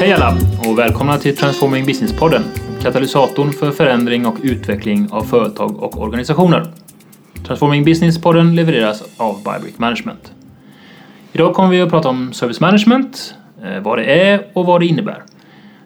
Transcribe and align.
Hej 0.00 0.12
alla 0.12 0.36
och 0.68 0.78
välkomna 0.78 1.18
till 1.18 1.36
Transforming 1.36 1.86
Business-podden. 1.86 2.42
Katalysatorn 2.82 3.52
för 3.52 3.70
förändring 3.70 4.26
och 4.26 4.36
utveckling 4.42 5.08
av 5.10 5.22
företag 5.22 5.82
och 5.82 6.02
organisationer. 6.02 6.66
Transforming 7.46 7.84
Business-podden 7.84 8.54
levereras 8.54 9.02
av 9.16 9.36
Bybrick 9.44 9.78
Management. 9.78 10.32
Idag 11.32 11.54
kommer 11.54 11.70
vi 11.70 11.80
att 11.80 11.90
prata 11.90 12.08
om 12.08 12.32
service 12.32 12.60
management, 12.60 13.34
eh, 13.64 13.82
vad 13.82 13.98
det 13.98 14.04
är 14.04 14.46
och 14.52 14.66
vad 14.66 14.80
det 14.80 14.86
innebär. 14.86 15.22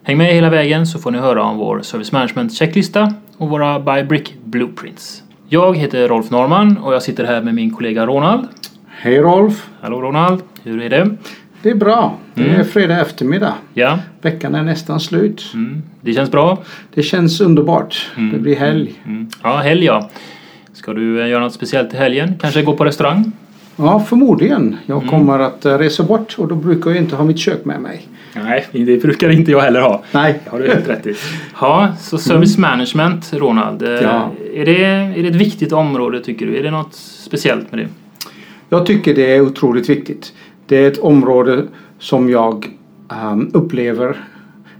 Häng 0.03 0.17
med 0.17 0.33
hela 0.33 0.49
vägen 0.49 0.87
så 0.87 0.99
får 0.99 1.11
ni 1.11 1.17
höra 1.17 1.43
om 1.43 1.57
vår 1.57 1.81
service 1.81 2.11
management 2.11 2.53
checklista 2.53 3.13
och 3.37 3.49
våra 3.49 3.79
Bybrick 3.79 4.35
Blueprints. 4.43 5.23
Jag 5.49 5.77
heter 5.77 6.07
Rolf 6.07 6.29
Norman 6.29 6.77
och 6.77 6.93
jag 6.93 7.03
sitter 7.03 7.23
här 7.25 7.41
med 7.41 7.55
min 7.55 7.75
kollega 7.75 8.05
Ronald. 8.05 8.47
Hej 9.03 9.17
Rolf! 9.19 9.67
Hallå 9.81 10.01
Ronald, 10.01 10.41
hur 10.63 10.81
är 10.81 10.89
det? 10.89 11.09
Det 11.61 11.69
är 11.69 11.75
bra. 11.75 12.17
Det 12.33 12.41
är 12.43 12.53
Mm. 12.53 12.65
fredag 12.65 13.01
eftermiddag. 13.01 13.53
Ja, 13.73 13.99
Veckan 14.21 14.55
är 14.55 14.63
nästan 14.63 14.99
slut. 14.99 15.51
mm. 15.53 15.81
det 16.01 16.13
känns 16.13 16.31
bra. 16.31 16.57
Det 16.93 17.03
känns 17.03 17.41
underbart. 17.41 18.11
Det 18.33 18.37
blir 18.39 18.55
helg. 18.55 18.93
Mm. 19.05 19.27
Ja, 19.43 19.57
helg 19.57 19.85
ja. 19.85 20.09
Ska 20.73 20.93
du 20.93 21.21
eh, 21.21 21.27
göra 21.29 21.43
något 21.43 21.53
speciellt 21.53 21.93
i 21.93 21.97
helgen? 21.97 22.33
Kanske 22.41 22.61
gå 22.61 22.73
på 22.77 22.85
restaurang? 22.85 23.31
Ja, 23.75 23.99
förmodligen. 23.99 24.77
Jag 24.85 24.97
Mm. 24.97 25.09
kommer 25.09 25.39
att 25.39 25.65
eh, 25.65 25.77
resa 25.77 26.03
bort 26.03 26.35
och 26.37 26.47
då 26.47 26.55
brukar 26.55 26.89
jag 26.89 26.97
inte 26.99 27.15
ha 27.15 27.23
mitt 27.25 27.39
kök 27.39 27.65
med 27.65 27.81
mig. 27.81 28.07
Nej, 28.35 28.65
det 28.71 29.01
brukar 29.01 29.29
inte 29.29 29.51
jag 29.51 29.61
heller 29.61 29.81
ha. 29.81 30.03
Nej. 30.11 30.39
Det 30.43 30.49
har 30.49 30.59
du 30.59 30.67
helt 30.67 30.89
rätt 30.89 31.07
i. 31.07 31.15
Ja, 31.61 31.93
så 31.99 32.17
service 32.17 32.57
management, 32.57 33.33
Ronald. 33.33 33.81
eh, 33.81 33.89
Ja. 33.89 34.31
Är, 34.55 34.65
det, 34.65 34.83
är 34.85 35.23
det 35.23 35.27
ett 35.29 35.35
viktigt 35.35 35.71
område 35.71 36.19
tycker 36.19 36.45
du? 36.45 36.57
Är 36.57 36.63
det 36.63 36.71
något 36.71 36.93
speciellt 36.93 37.71
med 37.71 37.79
det? 37.79 37.87
Jag 38.73 38.85
tycker 38.85 39.15
det 39.15 39.35
är 39.35 39.41
otroligt 39.41 39.89
viktigt. 39.89 40.33
Det 40.65 40.77
är 40.77 40.87
ett 40.87 40.99
område 40.99 41.67
som 41.99 42.29
jag 42.29 42.69
ehm, 43.09 43.49
upplever 43.53 44.17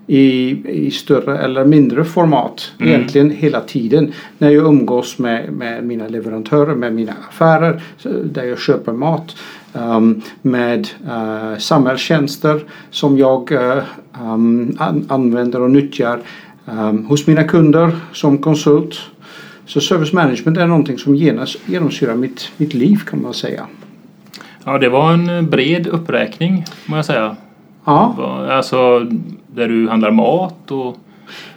i, 0.07 0.49
i 0.69 0.91
större 0.91 1.37
eller 1.37 1.65
mindre 1.65 2.03
format 2.03 2.71
Mm. 2.79 2.93
egentligen 2.93 3.29
hela 3.29 3.61
tiden 3.61 4.13
när 4.37 4.49
jag 4.49 4.65
umgås 4.65 5.19
med, 5.19 5.53
med 5.53 5.83
mina 5.83 6.07
leverantörer, 6.07 6.75
med 6.75 6.93
mina 6.93 7.13
affärer 7.29 7.81
där 8.23 8.43
jag 8.43 8.59
köper 8.59 8.93
mat 8.93 9.35
ehm, 9.73 10.21
med 10.41 10.87
uh, 11.05 11.57
samhällstjänster 11.57 12.63
som 12.91 13.17
jag 13.17 13.51
eh, 13.51 13.83
ehm, 14.21 14.75
an, 14.79 15.05
använder 15.09 15.61
och 15.61 15.71
nyttjar 15.71 16.19
ehm, 16.67 17.05
hos 17.05 17.27
mina 17.27 17.43
kunder 17.43 17.91
som 18.13 18.37
konsult. 18.37 18.99
Så 19.65 19.81
service 19.81 20.13
management 20.13 20.57
är 20.57 20.67
någonting 20.67 20.97
som 20.97 21.15
genas, 21.15 21.57
genomsyrar 21.65 22.15
mitt, 22.15 22.51
mitt 22.57 22.73
liv 22.73 22.97
kan 23.09 23.21
man 23.21 23.33
säga. 23.33 23.67
Ja, 24.65 24.77
det 24.77 24.89
var 24.89 25.13
en 25.13 25.29
eh, 25.29 25.41
bred 25.41 25.87
uppräkning, 25.87 26.65
må 26.85 26.95
jag 26.95 27.05
säga. 27.05 27.35
Ja, 27.85 28.15
Alltså, 28.51 28.99
där 29.47 29.67
du 29.67 29.89
handlar 29.89 30.11
mat 30.11 30.71
och... 30.71 30.97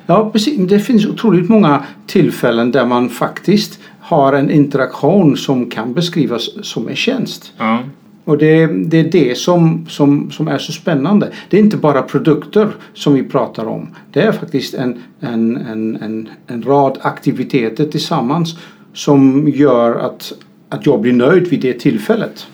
ja 0.06 0.30
precis. 0.30 0.68
Det 0.68 0.78
finns 0.78 1.06
otroligt 1.06 1.48
många 1.48 1.84
tillfällen 2.06 2.70
där 2.70 2.86
man 2.86 3.08
faktiskt 3.08 3.80
har 4.00 4.32
en 4.32 4.50
interaktion 4.50 5.36
som 5.36 5.70
kan 5.70 5.94
beskrivas 5.94 6.66
som 6.66 6.88
en 6.88 6.96
tjänst. 6.96 7.52
Ja, 7.58 7.78
Och 8.24 8.38
det, 8.38 8.66
det 8.66 9.00
är 9.00 9.10
det 9.10 9.38
som, 9.38 9.86
som, 9.88 10.30
som 10.30 10.48
är 10.48 10.58
så 10.58 10.72
spännande. 10.72 11.32
Det 11.50 11.56
är 11.56 11.60
inte 11.60 11.76
bara 11.76 12.02
produkter 12.02 12.68
som 12.94 13.14
vi 13.14 13.22
pratar 13.22 13.66
om. 13.66 13.88
Det 14.12 14.22
är 14.22 14.32
faktiskt 14.32 14.74
en, 14.74 15.02
en, 15.20 15.56
en, 15.56 15.96
en, 15.96 16.28
en 16.46 16.62
rad 16.62 16.98
aktiviteter 17.02 17.84
tillsammans 17.84 18.58
som 18.92 19.48
gör 19.48 19.94
att, 19.94 20.32
att 20.68 20.86
jag 20.86 21.00
blir 21.00 21.12
nöjd 21.12 21.48
vid 21.48 21.60
det 21.60 21.72
tillfället. 21.80 22.46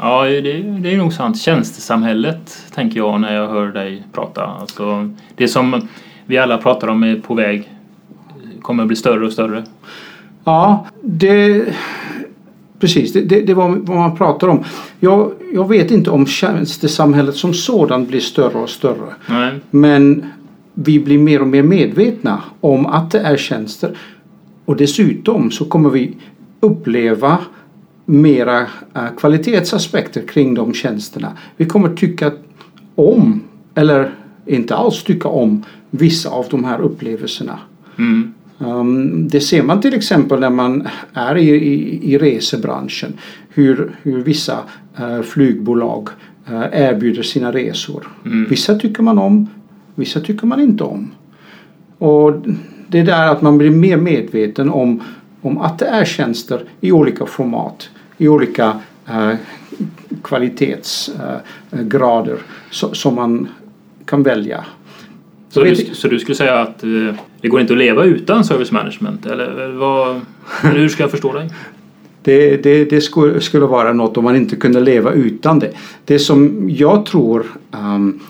Ja 0.00 0.24
det, 0.24 0.62
det 0.62 0.94
är 0.94 0.96
nog 0.96 1.12
sant. 1.12 1.38
Tjänstesamhället, 1.38 2.62
tänker 2.74 2.96
jag 2.96 3.20
när 3.20 3.34
jag 3.34 3.48
hör 3.48 3.66
dig 3.66 4.02
prata. 4.12 4.44
Alltså, 4.44 5.10
det 5.34 5.48
som 5.48 5.88
vi 6.26 6.38
alla 6.38 6.58
pratar 6.58 6.88
om 6.88 7.02
är 7.02 7.16
på 7.16 7.34
väg 7.34 7.72
kommer 8.62 8.82
att 8.82 8.86
bli 8.86 8.96
större 8.96 9.26
och 9.26 9.32
större. 9.32 9.64
Ja, 10.44 10.86
det... 11.02 11.64
Precis, 12.78 13.12
det, 13.12 13.20
det, 13.20 13.40
det 13.40 13.54
var 13.54 13.68
vad 13.68 13.96
man 13.96 14.16
pratar 14.16 14.48
om. 14.48 14.64
Jag, 15.00 15.32
jag 15.54 15.68
vet 15.68 15.90
inte 15.90 16.10
om 16.10 16.26
tjänstesamhället 16.26 17.36
som 17.36 17.54
sådant 17.54 18.08
blir 18.08 18.20
större 18.20 18.58
och 18.58 18.70
större. 18.70 19.14
Nej. 19.28 19.52
Men 19.70 20.26
vi 20.74 21.00
blir 21.00 21.18
mer 21.18 21.40
och 21.40 21.48
mer 21.48 21.62
medvetna 21.62 22.42
om 22.60 22.86
att 22.86 23.10
det 23.10 23.18
är 23.18 23.36
tjänster. 23.36 23.96
Och 24.64 24.76
dessutom 24.76 25.50
så 25.50 25.64
kommer 25.64 25.90
vi 25.90 26.16
uppleva 26.60 27.38
mera 28.06 28.60
eh, 28.94 29.08
kvalitetsaspekter 29.18 30.22
kring 30.22 30.54
de 30.54 30.74
tjänsterna. 30.74 31.32
Vi 31.56 31.66
kommer 31.66 31.94
tycka 31.94 32.32
om, 32.94 33.42
eller 33.74 34.14
inte 34.46 34.76
alls 34.76 35.02
tycka 35.02 35.28
om, 35.28 35.64
vissa 35.90 36.30
av 36.30 36.46
de 36.50 36.64
här 36.64 36.80
upplevelserna. 36.80 37.58
Mm. 37.98 38.34
Um, 38.58 39.28
det 39.28 39.40
ser 39.40 39.62
man 39.62 39.80
till 39.80 39.94
exempel 39.94 40.40
när 40.40 40.50
man 40.50 40.88
är 41.12 41.36
i, 41.36 41.50
i, 41.50 42.12
i 42.12 42.18
resebranschen. 42.18 43.12
Hur, 43.48 43.96
hur 44.02 44.22
vissa 44.22 44.58
eh, 44.98 45.22
flygbolag 45.22 46.08
eh, 46.46 46.64
erbjuder 46.72 47.22
sina 47.22 47.52
resor. 47.52 48.08
Mm. 48.24 48.46
Vissa 48.50 48.74
tycker 48.74 49.02
man 49.02 49.18
om, 49.18 49.48
vissa 49.94 50.20
tycker 50.20 50.46
man 50.46 50.60
inte 50.60 50.84
om. 50.84 51.10
Och 51.98 52.32
det 52.88 52.98
är 52.98 53.04
där 53.04 53.28
att 53.28 53.42
man 53.42 53.58
blir 53.58 53.70
mer 53.70 53.96
medveten 53.96 54.70
om, 54.70 55.02
om 55.40 55.58
att 55.58 55.78
det 55.78 55.86
är 55.86 56.04
tjänster 56.04 56.64
i 56.80 56.92
olika 56.92 57.26
format. 57.26 57.90
I 58.18 58.28
olika 58.28 58.80
eh, 59.08 59.32
kvalitetsgrader 60.22 62.38
så, 62.70 62.94
som 62.94 63.14
man 63.14 63.48
kan 64.04 64.22
välja. 64.22 64.64
Så, 65.48 65.64
du, 65.64 65.76
så 65.76 66.08
du 66.08 66.18
skulle 66.18 66.36
säga 66.36 66.60
att 66.60 66.82
eh, 66.82 67.14
det 67.40 67.48
går 67.48 67.60
inte 67.60 67.72
att 67.72 67.78
leva 67.78 68.04
utan 68.04 68.44
service 68.44 68.72
management? 68.72 69.26
Eller, 69.26 69.68
vad, 69.68 70.20
eller 70.62 70.74
hur 70.80 70.88
ska 70.88 71.02
jag 71.02 71.10
förstå 71.10 71.32
dig? 71.32 71.50
Det, 72.22 72.56
det, 72.56 72.84
det 72.84 73.00
skulle, 73.00 73.40
skulle 73.40 73.66
vara 73.66 73.92
något 73.92 74.16
om 74.16 74.24
man 74.24 74.36
inte 74.36 74.56
kunde 74.56 74.80
leva 74.80 75.12
utan 75.12 75.58
det. 75.58 75.72
Det 76.04 76.18
som 76.18 76.70
jag 76.70 77.06
tror 77.06 77.46
um, 77.70 78.20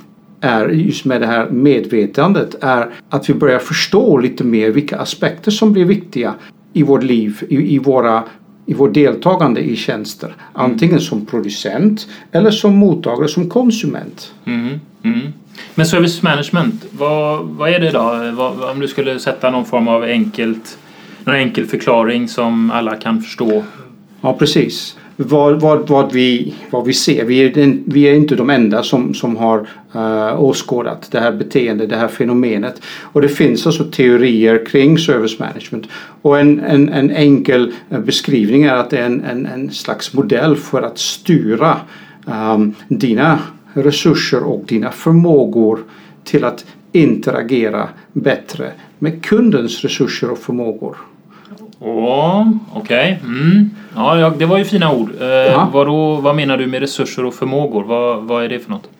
är 0.40 0.68
just 0.68 1.04
med 1.04 1.20
det 1.20 1.26
här 1.26 1.50
medvetandet 1.50 2.56
är 2.60 2.90
att 3.10 3.30
vi 3.30 3.34
börjar 3.34 3.58
förstå 3.58 4.18
lite 4.18 4.44
mer 4.44 4.70
vilka 4.70 4.98
aspekter 4.98 5.50
som 5.50 5.72
blir 5.72 5.84
viktiga 5.84 6.34
i 6.72 6.82
vårt 6.82 7.02
liv, 7.02 7.42
i, 7.48 7.74
i, 7.74 7.78
våra, 7.78 8.24
i 8.66 8.74
vårt 8.74 8.94
deltagande 8.94 9.60
i 9.60 9.76
tjänster. 9.76 10.34
Antingen 10.52 11.00
som 11.00 11.26
producent 11.26 12.08
eller 12.32 12.50
som 12.50 12.76
mottagare, 12.76 13.28
som 13.28 13.50
konsument. 13.50 14.34
Mm, 14.44 14.80
mm. 15.02 15.32
Men 15.74 15.86
service 15.86 16.22
management, 16.22 16.84
vad, 16.98 17.44
vad 17.44 17.70
är 17.70 17.80
det 17.80 17.90
då? 17.90 18.32
Vad, 18.32 18.70
om 18.70 18.80
du 18.80 18.88
skulle 18.88 19.18
sätta 19.18 19.50
någon 19.50 19.64
form 19.64 19.88
av 19.88 20.02
enkelt, 20.02 20.78
någon 21.24 21.34
enkel 21.34 21.66
förklaring 21.66 22.28
som 22.28 22.70
alla 22.70 22.96
kan 22.96 23.22
förstå? 23.22 23.64
Ja, 24.26 24.32
precis. 24.38 24.96
Vad, 25.16 25.60
vad, 25.60 25.88
vad, 25.88 26.12
vi, 26.12 26.54
vad 26.70 26.84
vi 26.84 26.92
ser. 26.92 27.24
Vi 27.24 27.40
är, 27.40 27.78
vi 27.86 28.02
är 28.02 28.14
inte 28.14 28.36
de 28.36 28.50
enda 28.50 28.82
som, 28.82 29.14
som 29.14 29.36
har 29.36 29.68
uh, 29.96 30.42
åskådat 30.42 31.08
det 31.10 31.20
här 31.20 31.32
beteendet, 31.32 31.88
det 31.88 31.96
här 31.96 32.08
fenomenet. 32.08 32.82
Och 33.02 33.22
det 33.22 33.28
finns 33.28 33.66
alltså 33.66 33.84
teorier 33.84 34.66
kring 34.66 34.98
service 34.98 35.38
management. 35.38 35.86
Och 36.22 36.40
en, 36.40 36.60
en, 36.60 36.88
en 36.88 37.10
enkel 37.10 37.72
eh, 37.90 38.00
beskrivning 38.00 38.62
är 38.62 38.74
att 38.74 38.90
det 38.90 38.98
är 38.98 39.06
en, 39.06 39.24
en, 39.24 39.46
en 39.46 39.70
slags 39.70 40.14
modell 40.14 40.56
för 40.56 40.82
att 40.82 40.98
styra 40.98 41.76
um, 42.24 42.74
dina 42.88 43.38
resurser 43.72 44.42
och 44.42 44.64
dina 44.66 44.90
förmågor 44.90 45.78
till 46.24 46.44
att 46.44 46.64
interagera 46.92 47.88
bättre 48.12 48.72
med 48.98 49.24
kundens 49.24 49.82
resurser 49.82 50.30
och 50.30 50.38
förmågor. 50.38 50.96
Åh, 51.78 52.48
okej. 52.74 53.20
Mm. 53.24 53.70
Ja, 53.94 54.18
ja, 54.18 54.32
det 54.38 54.46
var 54.46 54.58
ju 54.58 54.64
fina 54.64 54.92
ord. 54.92 55.10
Eh, 55.20 55.72
vad, 55.72 55.86
då, 55.86 56.14
vad 56.14 56.36
menar 56.36 56.56
du 56.56 56.66
med 56.66 56.80
resurser 56.80 57.24
och 57.24 57.34
förmågor? 57.34 57.84
Vad, 57.84 58.22
vad 58.22 58.44
är 58.44 58.48
det 58.48 58.58
för 58.58 58.70
något? 58.70 58.90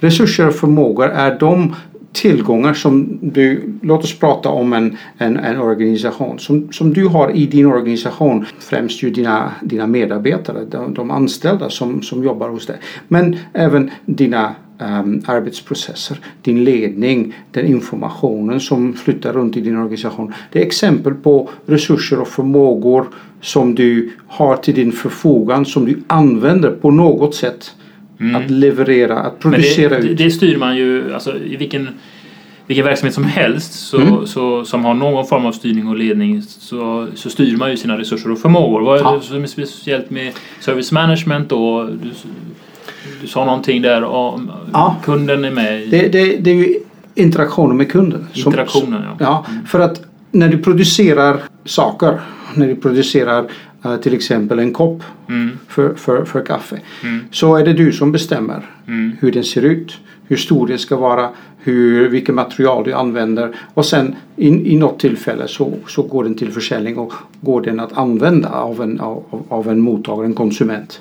Resurser 0.00 0.48
och 0.48 0.54
förmågor 0.54 1.10
är 1.10 1.38
de 1.38 1.74
tillgångar 2.14 2.74
som 2.74 3.18
du, 3.22 3.74
låt 3.82 4.04
oss 4.04 4.18
prata 4.18 4.48
om 4.48 4.72
en, 4.72 4.96
en, 5.18 5.36
en 5.36 5.60
organisation, 5.60 6.38
som, 6.38 6.72
som 6.72 6.92
du 6.92 7.06
har 7.06 7.30
i 7.36 7.46
din 7.46 7.66
organisation, 7.66 8.46
främst 8.58 9.02
ju 9.02 9.10
dina, 9.10 9.52
dina 9.62 9.86
medarbetare, 9.86 10.64
de, 10.64 10.94
de 10.94 11.10
anställda 11.10 11.70
som, 11.70 12.02
som 12.02 12.24
jobbar 12.24 12.48
hos 12.48 12.66
dig, 12.66 12.76
men 13.08 13.36
även 13.52 13.90
dina 14.04 14.54
ehm, 14.78 15.22
arbetsprocesser, 15.26 16.16
din 16.42 16.64
ledning, 16.64 17.34
den 17.52 17.66
informationen 17.66 18.60
som 18.60 18.92
flyttar 18.94 19.32
runt 19.32 19.56
i 19.56 19.60
din 19.60 19.76
organisation. 19.76 20.32
Det 20.52 20.62
är 20.62 20.66
exempel 20.66 21.14
på 21.14 21.50
resurser 21.66 22.20
och 22.20 22.28
förmågor 22.28 23.06
som 23.40 23.74
du 23.74 24.10
har 24.26 24.56
till 24.56 24.74
din 24.74 24.92
förfogan 24.92 25.64
som 25.64 25.84
du 25.86 26.02
använder 26.06 26.70
på 26.70 26.90
något 26.90 27.34
sätt 27.34 27.74
att 28.36 28.50
leverera, 28.50 29.18
att 29.18 29.44
Men 29.44 29.52
producera 29.52 29.88
det, 30.00 30.08
ut. 30.08 30.18
det 30.18 30.30
styr 30.30 30.56
man 30.56 30.76
ju, 30.76 31.14
alltså 31.14 31.38
i 31.38 31.56
vilken 31.56 31.88
vilken 32.66 32.84
verksamhet 32.84 33.14
som 33.14 33.24
helst 33.24 33.72
så, 33.72 33.96
Mm. 34.00 34.26
så, 34.26 34.64
som 34.64 34.84
har 34.84 34.94
någon 34.94 35.26
form 35.26 35.46
av 35.46 35.52
styrning 35.52 35.88
och 35.88 35.96
ledning 35.96 36.42
så, 36.42 37.06
så 37.14 37.30
styr 37.30 37.56
man 37.56 37.70
ju 37.70 37.76
sina 37.76 37.98
resurser 37.98 38.30
och 38.32 38.38
förmågor. 38.38 38.80
Vad 38.80 38.96
är 39.00 39.02
Ja. 39.02 39.16
det 39.16 39.20
som 39.26 39.42
är 39.42 39.46
speciellt 39.46 40.10
med 40.10 40.32
service 40.60 40.92
management 40.92 41.48
då? 41.48 41.88
Du, 43.20 43.26
sa 43.26 43.44
någonting 43.44 43.82
där 43.82 44.04
om 44.04 44.50
Ja. 44.72 44.96
kunden 45.04 45.44
är 45.44 45.50
med 45.50 45.82
i 45.82 45.86
Det, 45.86 46.08
det, 46.08 46.36
det 46.36 46.50
är 46.50 46.54
ju 46.54 46.74
interaktionen 47.14 47.76
med 47.76 47.90
kunden. 47.92 48.26
som- 48.32 48.52
interaktionen. 48.52 49.02
Ja. 49.06 49.16
Ja, 49.20 49.46
för 49.66 49.80
att 49.80 50.02
när 50.30 50.48
du 50.48 50.58
producerar 50.58 51.40
saker, 51.64 52.20
när 52.54 52.66
du 52.66 52.76
producerar 52.76 53.44
eh, 53.84 53.96
till 53.96 54.14
exempel 54.14 54.58
en 54.58 54.72
kopp 54.72 55.02
Mm, 55.28 55.50
för, 55.68 55.94
för, 55.94 56.24
för 56.24 56.44
kaffe, 56.46 56.80
mm, 57.02 57.20
så 57.30 57.56
är 57.56 57.64
det 57.64 57.72
du 57.72 57.92
som 57.92 58.12
bestämmer 58.12 58.62
mm, 58.86 59.12
hur 59.20 59.32
den 59.32 59.44
ser 59.44 59.62
ut, 59.62 59.96
hur 60.28 60.36
stor 60.36 60.66
den 60.66 60.78
ska 60.78 60.96
vara, 60.96 61.28
hur, 61.58 62.08
vilket 62.08 62.34
material 62.34 62.84
du 62.84 62.92
använder 62.92 63.56
och 63.74 63.84
sen 63.86 64.14
i, 64.36 64.72
i 64.72 64.76
något 64.76 64.98
tillfälle 65.00 65.48
så, 65.48 65.72
så 65.88 66.02
går 66.02 66.24
den 66.24 66.34
till 66.34 66.52
försäljning 66.52 66.98
och 66.98 67.12
går 67.40 67.60
den 67.62 67.80
att 67.80 67.92
använda 67.98 68.48
av 68.48 68.82
en, 68.82 69.00
av, 69.00 69.22
av 69.48 69.68
en 69.68 69.80
mottagare, 69.80 70.26
en 70.26 70.34
konsument. 70.34 71.00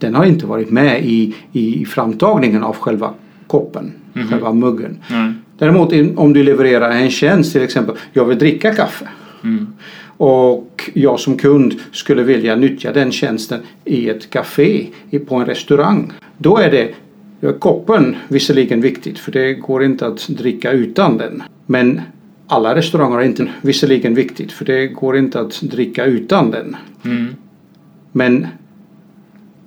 Mm, 0.00 0.12
Den 0.12 0.14
har 0.14 0.24
inte 0.24 0.46
varit 0.46 0.70
med 0.70 1.04
i, 1.04 1.34
i 1.52 1.84
framtagningen 1.84 2.62
av 2.64 2.76
själva 2.76 3.14
koppen, 3.46 3.92
Mhm. 4.12 4.28
själva 4.28 4.52
muggen. 4.52 4.98
nej, 5.10 5.32
Däremot 5.58 5.92
om 6.16 6.32
du 6.32 6.42
levererar 6.42 6.90
en 6.90 7.10
tjänst 7.10 7.52
till 7.52 7.62
exempel, 7.62 7.94
jag 8.12 8.24
vill 8.24 8.38
dricka 8.38 8.74
kaffe 8.74 9.08
mm, 9.44 9.66
och 10.16 10.90
jag 10.94 11.20
som 11.20 11.36
kund 11.36 11.74
skulle 11.92 12.22
vilja 12.22 12.56
nyttja 12.56 12.92
den 12.92 13.12
tjänsten 13.12 13.60
i 13.84 14.08
ett 14.08 14.30
café 14.30 14.86
på 15.26 15.34
en 15.36 15.46
restaurang. 15.46 16.12
Då 16.38 16.56
är 16.58 16.70
det 16.70 16.94
koppen 17.58 18.16
visserligen 18.28 18.80
viktigt 18.80 19.18
för 19.18 19.32
det 19.32 19.54
går 19.54 19.84
inte 19.84 20.06
att 20.06 20.28
dricka 20.28 20.70
utan 20.72 21.18
den. 21.18 21.42
Men 21.66 22.00
alla 22.46 22.74
restauranger 22.74 23.18
är 23.18 23.22
inte 23.24 23.46
visserligen 23.62 24.14
viktigt 24.14 24.52
för 24.52 24.64
det 24.64 24.86
går 24.86 25.16
inte 25.16 25.40
att 25.40 25.60
dricka 25.62 26.04
utan 26.04 26.50
den. 26.50 26.76
mm, 27.04 27.26
Men 28.12 28.46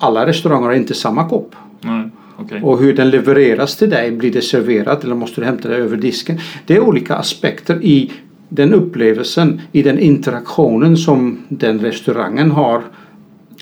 alla 0.01 0.25
restauranger 0.25 0.68
har 0.68 0.74
inte 0.74 0.94
samma 0.94 1.30
kopp. 1.30 1.56
nej, 1.81 2.09
okej. 2.38 2.62
Och 2.62 2.80
hur 2.80 2.94
den 2.94 3.09
levereras 3.09 3.77
till 3.77 3.89
dig, 3.89 4.12
blir 4.12 4.31
det 4.31 4.42
serverat 4.42 5.03
eller 5.03 5.15
måste 5.15 5.42
du 5.42 5.45
hämta 5.45 5.69
det 5.69 5.75
över 5.75 5.98
disken? 5.98 6.39
Det 6.65 6.75
är 6.75 6.80
olika 6.80 7.15
aspekter 7.15 7.83
i 7.83 8.12
den 8.50 8.74
upplevelsen, 8.74 9.62
i 9.71 9.81
den 9.81 10.00
interaktionen 10.00 10.98
som 10.98 11.39
den 11.50 11.80
restaurangen 11.80 12.51
har. 12.51 12.81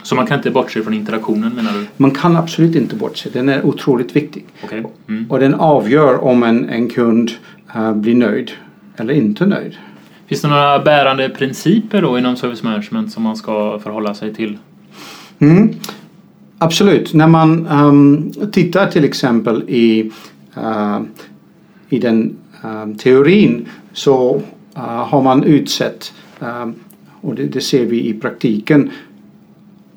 Så 0.03 0.15
man 0.15 0.27
kan 0.27 0.37
inte 0.37 0.51
bortse 0.51 0.83
från 0.83 0.93
interaktionen 0.93 1.51
menar 1.55 1.71
du? 1.73 1.85
Man 1.97 2.11
kan 2.11 2.35
absolut 2.35 2.75
inte 2.75 2.95
bortse, 2.95 3.29
den 3.33 3.49
är 3.49 3.65
otroligt 3.65 4.15
viktig. 4.15 4.45
Okej. 4.63 4.85
Mm. 5.07 5.25
Och 5.31 5.39
den 5.39 5.53
avgör 5.53 6.23
om 6.23 6.43
en, 6.43 6.69
en 6.69 6.89
kund 6.89 7.31
eh, 7.75 7.93
blir 7.93 8.15
nöjd 8.15 8.51
eller 8.97 9.13
inte 9.13 9.45
nöjd. 9.45 9.77
Finns 10.27 10.41
det 10.41 10.47
några 10.47 10.79
bärande 10.79 11.29
principer 11.29 12.01
då 12.01 12.17
inom 12.17 12.35
service 12.35 12.63
management 12.63 13.11
som 13.11 13.23
man 13.23 13.35
ska 13.35 13.79
förhålla 13.79 14.13
sig 14.13 14.33
till? 14.33 14.57
Mm. 15.39 15.75
Absolut. 16.61 17.13
När 17.13 17.27
man 17.27 17.67
ehm, 17.67 18.31
tittar 18.51 18.87
till 18.87 19.03
exempel 19.03 19.63
i, 19.67 20.11
eh, 20.57 20.99
i 21.89 21.99
den 21.99 22.35
ehm, 22.63 22.95
teorin 22.97 23.65
så 23.93 24.41
eh, 24.75 24.81
har 24.81 25.21
man 25.21 25.43
utsett, 25.43 26.13
ehm, 26.41 26.73
och 27.21 27.35
det, 27.35 27.43
det 27.43 27.61
ser 27.61 27.85
vi 27.85 28.07
i 28.07 28.13
praktiken, 28.13 28.91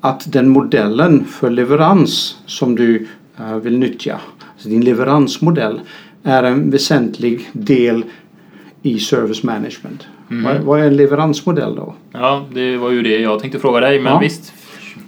att 0.00 0.32
den 0.32 0.48
modellen 0.48 1.24
för 1.24 1.50
leverans 1.50 2.36
som 2.46 2.74
du 2.74 3.06
eh, 3.38 3.56
vill 3.56 3.78
nyttja, 3.78 4.20
alltså 4.52 4.68
din 4.68 4.84
leveransmodell, 4.84 5.80
är 6.22 6.42
en 6.42 6.70
väsentlig 6.70 7.50
del 7.52 8.04
i 8.82 8.98
service 8.98 9.42
management. 9.42 10.06
Vad, 10.28 10.60
vad 10.60 10.80
är 10.80 10.84
en 10.84 10.96
leveransmodell 10.96 11.74
då? 11.74 11.94
Ja, 12.12 12.46
det 12.54 12.76
var 12.76 12.90
ju 12.90 13.02
det 13.02 13.18
jag 13.18 13.40
tänkte 13.40 13.58
fråga 13.58 13.80
dig, 13.80 14.00
men 14.00 14.12
Ja. 14.12 14.18
visst. 14.18 14.52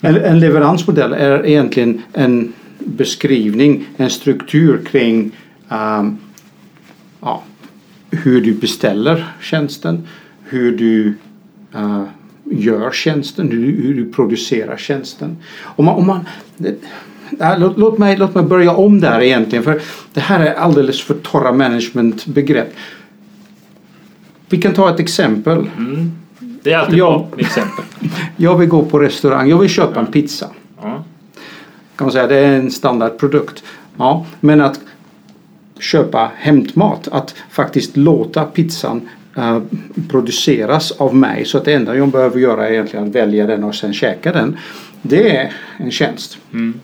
En, 0.05 0.17
en 0.17 0.41
leveransmodell 0.41 1.13
är 1.13 1.47
egentligen 1.47 2.03
en 2.13 2.53
beskrivning, 2.79 3.85
en 3.97 4.11
struktur 4.11 4.81
kring 4.91 5.31
um, 5.69 6.19
ja, 7.21 7.43
hur 8.11 8.41
du 8.41 8.53
beställer 8.53 9.27
tjänsten, 9.41 10.09
hur 10.45 10.77
du 10.77 11.15
uh, 11.81 12.05
gör 12.45 12.91
tjänsten, 12.91 13.51
hur, 13.51 13.67
du- 13.67 13.83
hur 13.83 13.95
du 13.95 14.13
producerar 14.13 14.77
tjänsten. 14.77 15.37
Om 15.63 15.85
man, 15.85 15.95
om 15.95 16.07
man, 16.07 16.21
äh, 17.41 17.59
låt, 17.59 17.79
låt, 17.79 17.99
mig, 17.99 18.17
låt 18.17 18.35
mig 18.35 18.45
börja 18.45 18.73
om 18.73 19.01
där 19.01 19.21
egentligen 19.21 19.65
för 19.65 19.81
det 20.15 20.21
här 20.21 20.41
är 20.41 20.55
alldeles 20.55 21.03
för 21.03 21.15
torra 21.15 21.53
managementbegrepp. 21.53 22.75
Vi 24.49 24.63
kan 24.63 24.73
ta 24.75 24.91
ett 24.95 25.01
exempel. 25.01 25.59
Mm. 25.79 26.13
Det 26.65 26.73
är 26.73 26.79
alltid 26.79 26.99
Ja. 26.99 27.27
bra 27.31 27.41
exempel. 27.41 27.85
Jag 28.37 28.59
vill 28.59 28.69
gå 28.69 28.85
på 28.85 28.99
restaurang, 28.99 29.49
jag 29.49 29.59
vill 29.59 29.69
köpa 29.71 30.01
en 30.01 30.07
pizza. 30.07 30.47
Ja. 30.83 31.05
kan 31.97 32.05
man 32.05 32.13
säga, 32.13 32.27
det 32.27 32.37
är 32.39 32.57
en 32.59 32.71
standardprodukt. 32.71 33.63
Ja, 33.97 34.27
men 34.41 34.61
att 34.61 34.81
köpa 35.79 36.31
hämtmat, 36.37 37.09
att 37.09 37.35
faktiskt 37.51 37.97
låta 37.97 38.45
pizzan 38.45 39.09
eh, 39.37 39.59
produceras 40.09 40.91
av 40.91 41.15
mig 41.17 41.45
så 41.45 41.59
att 41.59 41.65
det 41.65 41.73
enda 41.73 41.97
jag 41.97 42.09
behöver 42.09 42.41
göra 42.41 42.69
är 42.69 42.73
egentligen 42.73 43.09
att 43.09 43.15
välja 43.15 43.47
den 43.47 43.65
och 43.65 43.75
sen 43.75 43.93
käka 43.93 44.33
den. 44.33 44.57
Det 45.03 45.37
är 45.37 45.53
en 45.77 45.91
tjänst. 45.91 46.39
Mm. 46.53 46.81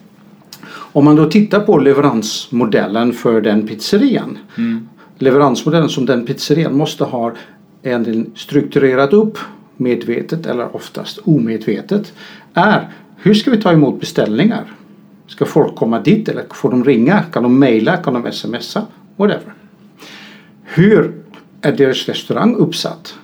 Om 0.72 1.04
man 1.04 1.16
då 1.16 1.30
tittar 1.30 1.60
på 1.60 1.78
leveransmodellen 1.78 3.12
för 3.12 3.40
den 3.40 3.66
pizzerian. 3.66 4.38
Mm. 4.58 4.88
Leveransmodellen 5.18 5.88
som 5.88 6.06
den 6.06 6.26
pizzerian 6.26 6.76
måste 6.76 7.04
ha 7.04 7.32
egentligen 7.82 8.30
strukturerat 8.36 9.12
upp 9.12 9.38
medvetet 9.80 10.46
eller 10.46 10.76
oftast 10.76 11.18
omedvetet 11.18 12.12
är 12.54 12.88
hur 13.16 13.34
ska 13.34 13.50
vi 13.50 13.62
ta 13.62 13.72
emot 13.72 14.00
beställningar? 14.00 14.64
Ska 15.26 15.44
folk 15.44 15.76
komma 15.76 16.00
dit 16.00 16.28
eller 16.28 16.44
får 16.50 16.70
de 16.70 16.84
ringa? 16.84 17.22
Kan 17.22 17.42
de 17.42 17.58
mejla? 17.58 17.96
Kan 17.96 18.14
de 18.14 18.32
smsa? 18.32 18.86
Whatever. 19.16 19.54
Hur 20.62 21.14
är 21.62 21.72
deras 21.72 22.08
restaurang 22.08 22.54
uppsatt? 22.54 23.14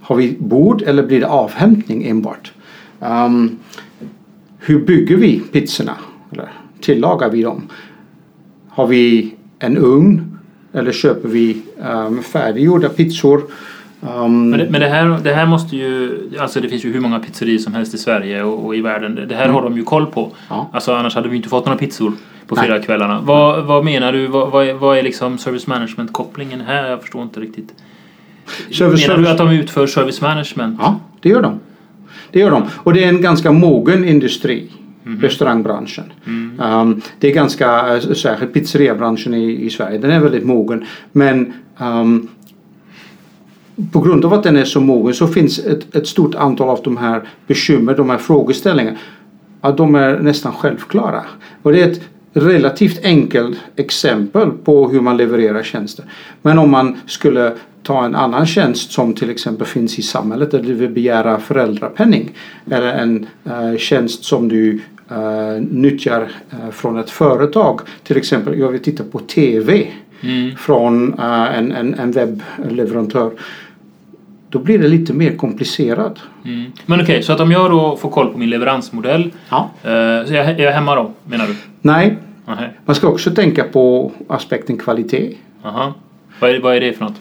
Har 0.00 0.16
vi 0.16 0.36
bord 0.38 0.82
eller 0.82 1.02
blir 1.02 1.20
det 1.20 1.26
avhämtning 1.26 2.08
enbart? 2.08 2.52
Um, 3.00 3.58
hur 4.58 4.84
bygger 4.84 5.16
vi 5.16 5.40
pizzorna? 5.52 5.96
Eller 6.32 6.52
tillagar 6.80 7.30
vi 7.30 7.42
dem? 7.42 7.68
Har 8.68 8.86
vi 8.86 9.34
en 9.58 9.78
ugn? 9.78 10.38
Eller 10.72 10.92
köper 10.92 11.28
vi 11.28 11.62
um, 11.78 12.22
färdiggjorda 12.22 12.88
pizzor? 12.88 13.42
Um, 14.14 14.50
Men, 14.50 14.58
det, 14.58 14.70
men 14.70 14.80
det, 14.80 14.88
här, 14.88 15.18
det 15.24 15.32
här 15.34 15.46
måste 15.46 15.76
ju... 15.76 16.18
Alltså 16.40 16.60
det 16.60 16.68
finns 16.68 16.84
ju 16.84 16.92
hur 16.92 17.00
många 17.00 17.18
pizzerior 17.18 17.58
som 17.58 17.74
helst 17.74 17.94
i 17.94 17.98
Sverige 17.98 18.42
och, 18.42 18.66
och 18.66 18.76
i 18.76 18.80
världen. 18.80 19.20
Det 19.28 19.34
här 19.34 19.48
har 19.48 19.62
de 19.62 19.76
ju 19.76 19.82
koll 19.84 20.06
på. 20.06 20.30
Ja. 20.48 20.70
Alltså 20.72 20.94
annars 20.94 21.14
hade 21.14 21.28
vi 21.28 21.36
inte 21.36 21.48
fått 21.48 21.66
några 21.66 21.78
pizzor 21.78 22.12
på 22.46 22.56
fredagskvällarna. 22.56 23.20
Vad, 23.20 23.64
vad 23.64 23.84
menar 23.84 24.12
du? 24.12 24.26
Vad, 24.26 24.50
vad, 24.50 24.68
är, 24.68 24.74
vad 24.74 24.98
är 24.98 25.02
liksom 25.02 25.38
service 25.38 25.66
management-kopplingen 25.66 26.60
här? 26.60 26.90
Jag 26.90 27.00
förstår 27.00 27.22
inte 27.22 27.40
riktigt. 27.40 27.74
Service- 28.70 29.08
menar 29.08 29.22
du 29.22 29.28
att 29.28 29.38
de 29.38 29.50
utför 29.50 29.86
service 29.86 30.20
management? 30.20 30.80
Ja, 30.82 31.00
det 31.20 31.28
gör 31.28 31.42
de. 31.42 31.60
Det 32.30 32.38
gör 32.38 32.50
de. 32.50 32.62
Och 32.74 32.92
det 32.92 33.04
är 33.04 33.08
en 33.08 33.20
ganska 33.20 33.52
mogen 33.52 34.04
industri. 34.04 34.70
Restaurangbranschen. 35.20 36.04
Um, 36.58 37.00
det 37.20 37.30
är 37.30 37.34
ganska, 37.34 37.96
eh, 37.96 38.00
särskilt 38.00 38.54
pizzeriabranschen 38.54 39.34
i, 39.34 39.64
i 39.64 39.70
Sverige, 39.70 39.98
den 39.98 40.10
är 40.10 40.20
väldigt 40.20 40.44
mogen. 40.44 40.84
Men 41.12 41.52
um, 41.78 42.28
på 43.92 44.00
grund 44.00 44.24
av 44.24 44.34
att 44.34 44.42
den 44.42 44.56
är 44.56 44.64
så 44.64 44.80
mogen 44.80 45.14
så 45.14 45.26
finns 45.26 45.58
ett, 45.58 45.96
ett 45.96 46.06
stort 46.06 46.34
antal 46.34 46.68
av 46.68 46.80
de 46.84 46.96
här 46.96 47.28
bekymmer, 47.46 47.94
de 47.94 48.10
här 48.10 48.18
frågeställningarna. 48.18 48.96
Att 49.60 49.76
de 49.76 49.94
är 49.94 50.18
nästan 50.18 50.52
självklara. 50.52 51.22
Och 51.62 51.72
det 51.72 51.82
är 51.82 51.90
ett 51.90 52.00
relativt 52.32 53.04
enkelt 53.04 53.58
exempel 53.76 54.50
på 54.50 54.88
hur 54.88 55.00
man 55.00 55.16
levererar 55.16 55.62
tjänster. 55.62 56.04
Men 56.42 56.58
om 56.58 56.70
man 56.70 56.96
skulle 57.06 57.52
ta 57.82 58.04
en 58.04 58.14
annan 58.14 58.46
tjänst 58.46 58.92
som 58.92 59.14
till 59.14 59.30
exempel 59.30 59.66
finns 59.66 59.98
i 59.98 60.02
samhället 60.02 60.50
där 60.50 60.62
du 60.62 60.74
vill 60.74 60.90
begära 60.90 61.40
föräldrapenning. 61.40 62.32
Eller 62.70 62.92
en 62.92 63.26
eh, 63.44 63.76
tjänst 63.76 64.24
som 64.24 64.48
du 64.48 64.80
eh, 65.10 65.62
nyttjar 65.70 66.32
eh, 66.50 66.70
från 66.70 66.98
ett 66.98 67.10
företag. 67.10 67.80
Till 68.02 68.16
exempel, 68.16 68.58
jag 68.58 68.68
vill 68.68 68.82
titta 68.82 69.04
på 69.04 69.18
TV 69.18 69.86
Mm. 70.20 70.56
från 70.56 71.14
eh, 71.18 71.58
en, 71.58 71.72
en, 71.72 71.94
en 71.94 72.12
webbleverantör. 72.12 73.30
Då 74.48 74.58
blir 74.58 74.78
det 74.78 74.88
lite 74.88 75.12
mer 75.12 75.36
komplicerat. 75.36 76.18
Mm. 76.44 76.72
Men 76.86 77.00
okej, 77.00 77.22
så 77.22 77.32
att 77.32 77.40
om 77.40 77.52
jag 77.52 77.70
då 77.70 77.96
får 77.96 78.10
koll 78.10 78.32
på 78.32 78.38
min 78.38 78.50
leveransmodell. 78.50 79.32
Ja. 79.48 79.70
Eh, 79.82 80.26
så 80.26 80.34
jag, 80.34 80.46
är 80.46 80.58
jag 80.58 80.72
hemma 80.72 80.94
då, 80.94 81.10
menar 81.24 81.46
du? 81.46 81.54
Nej, 81.80 82.16
Nej. 82.46 82.70
man 82.84 82.96
ska 82.96 83.08
också 83.08 83.30
tänka 83.30 83.64
på 83.64 84.12
aspekten 84.28 84.78
kvalitet. 84.78 85.36
Aha. 85.64 85.94
Vad 86.40 86.50
är, 86.50 86.60
vad 86.60 86.76
är 86.76 86.80
det 86.80 86.92
för 86.92 87.04
något? 87.04 87.20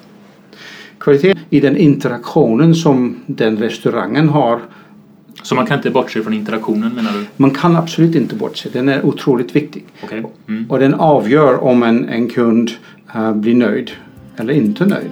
Kvalitet 0.98 1.36
i 1.50 1.60
den 1.60 1.78
interaktionen 1.78 2.76
som 2.76 3.16
den 3.26 3.58
restaurangen 3.58 4.30
har. 4.30 4.60
Så 5.44 5.56
man 5.56 5.66
kan 5.66 5.78
inte 5.78 5.90
bortse 5.90 6.24
från 6.24 6.34
interaktionen 6.34 6.94
menar 6.94 7.12
du? 7.12 7.26
Man 7.38 7.52
kan 7.52 7.76
absolut 7.76 8.16
inte 8.16 8.36
bortse, 8.36 8.70
den 8.74 8.90
är 8.90 9.06
otroligt 9.06 9.56
viktig. 9.56 9.86
Okej. 10.04 10.24
Mm. 10.48 10.66
Och 10.70 10.80
den 10.80 10.94
avgör 10.94 11.64
om 11.64 11.84
en, 11.84 12.10
en 12.10 12.30
kund 12.30 12.72
eh, 13.16 13.34
blir 13.34 13.56
nöjd 13.56 13.92
eller 14.38 14.54
inte 14.54 14.86
nöjd. 14.86 15.12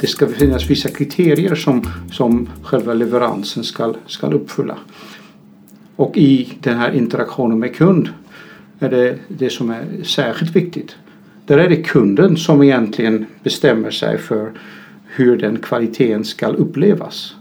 Det 0.00 0.06
ska 0.06 0.26
finnas 0.26 0.70
vissa 0.70 0.88
kriterier 0.88 1.54
som, 1.54 1.86
som 2.12 2.48
själva 2.62 2.94
leveransen 2.94 3.64
ska, 3.64 3.94
ska 4.06 4.26
uppfylla. 4.26 4.78
Och 5.96 6.16
i 6.16 6.58
den 6.60 6.78
här 6.78 6.92
interaktionen 6.92 7.58
med 7.58 7.76
kund 7.76 8.08
är 8.78 8.90
det 8.90 9.18
det 9.28 9.50
som 9.50 9.70
är 9.70 10.02
särskilt 10.04 10.56
viktigt. 10.56 10.96
Där 11.46 11.58
är 11.58 11.68
det 11.68 11.76
kunden 11.76 12.36
som 12.36 12.62
egentligen 12.62 13.26
bestämmer 13.42 13.90
sig 13.90 14.18
för 14.18 14.52
hur 15.06 15.36
den 15.36 15.56
kvaliteten 15.56 16.24
ska 16.24 16.46
upplevas. 16.46 17.34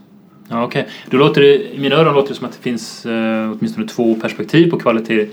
Ja, 0.50 0.66
okay. 0.66 0.84
Då 1.10 1.18
låter 1.18 1.42
det, 1.42 1.76
I 1.76 1.80
mina 1.80 1.96
öron 1.96 2.16
låter 2.16 2.30
det 2.30 2.36
som 2.36 2.46
att 2.46 2.52
det 2.52 2.64
finns 2.64 3.06
eh, 3.06 3.52
åtminstone 3.52 3.88
två 3.88 4.16
perspektiv 4.16 4.70
på 4.70 4.80
kvalitet. 4.80 5.28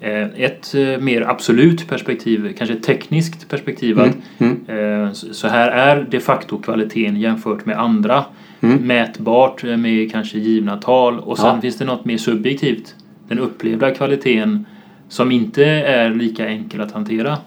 Eh, 0.00 0.26
ett 0.36 0.74
eh, 0.74 0.98
mer 0.98 1.22
absolut 1.22 1.88
perspektiv, 1.88 2.54
kanske 2.58 2.74
ett 2.74 2.82
tekniskt 2.82 3.48
perspektiv. 3.48 3.98
Mm. 3.98 4.10
Att, 4.10 4.40
mm. 4.40 5.04
Eh, 5.04 5.12
så 5.12 5.48
här 5.48 5.70
är 5.70 6.06
de 6.10 6.20
facto 6.20 6.58
kvaliteten 6.58 7.16
jämfört 7.16 7.66
med 7.66 7.78
andra. 7.78 8.24
Mm. 8.60 8.76
Mätbart 8.76 9.62
med 9.62 10.12
kanske 10.12 10.38
givna 10.38 10.76
tal. 10.76 11.18
Och 11.18 11.38
sen 11.38 11.54
ja. 11.54 11.60
finns 11.60 11.78
det 11.78 11.84
något 11.84 12.04
mer 12.04 12.18
subjektivt. 12.18 12.94
Den 13.28 13.38
upplevda 13.38 13.94
kvaliteten 13.94 14.66
som 15.08 15.32
inte 15.32 15.64
är 15.64 16.10
lika 16.10 16.46
enkel 16.46 16.80
att 16.80 16.92
hantera. 16.92 17.38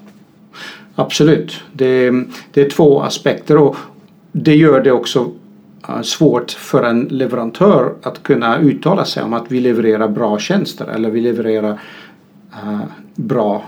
Absolut. 0.95 1.63
Det, 1.73 2.11
det 2.53 2.61
är 2.61 2.69
två 2.69 3.01
aspekter 3.01 3.57
och 3.57 3.75
det 4.31 4.55
gör 4.55 4.81
det 4.81 4.91
också 4.91 5.31
svårt 6.03 6.51
för 6.51 6.83
en 6.83 7.01
leverantör 7.01 7.93
att 8.03 8.23
kunna 8.23 8.59
uttala 8.59 9.05
sig 9.05 9.23
om 9.23 9.33
att 9.33 9.51
vi 9.51 9.59
levererar 9.59 10.07
bra 10.07 10.39
tjänster 10.39 10.87
eller 10.87 11.09
vi 11.09 11.21
levererar 11.21 11.79
uh, 12.53 12.81
bra, 13.15 13.63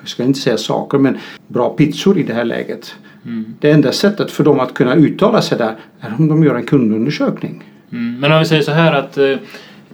jag 0.00 0.08
ska 0.08 0.24
inte 0.24 0.38
säga 0.38 0.58
saker, 0.58 0.98
men 0.98 1.18
bra 1.48 1.70
pizzor 1.70 2.18
i 2.18 2.22
det 2.22 2.34
här 2.34 2.44
läget. 2.44 2.94
Mm. 3.24 3.54
Det 3.60 3.70
enda 3.70 3.92
sättet 3.92 4.30
för 4.30 4.44
dem 4.44 4.60
att 4.60 4.74
kunna 4.74 4.94
uttala 4.94 5.42
sig 5.42 5.58
där 5.58 5.76
är 6.00 6.14
om 6.18 6.28
de 6.28 6.44
gör 6.44 6.54
en 6.54 6.66
kundundersökning. 6.66 7.64
Mm. 7.92 8.20
Men 8.20 8.32
om 8.32 8.38
vi 8.38 8.44
säger 8.44 8.62
så 8.62 8.72
här 8.72 8.92
att 8.92 9.18
uh, 9.18 9.36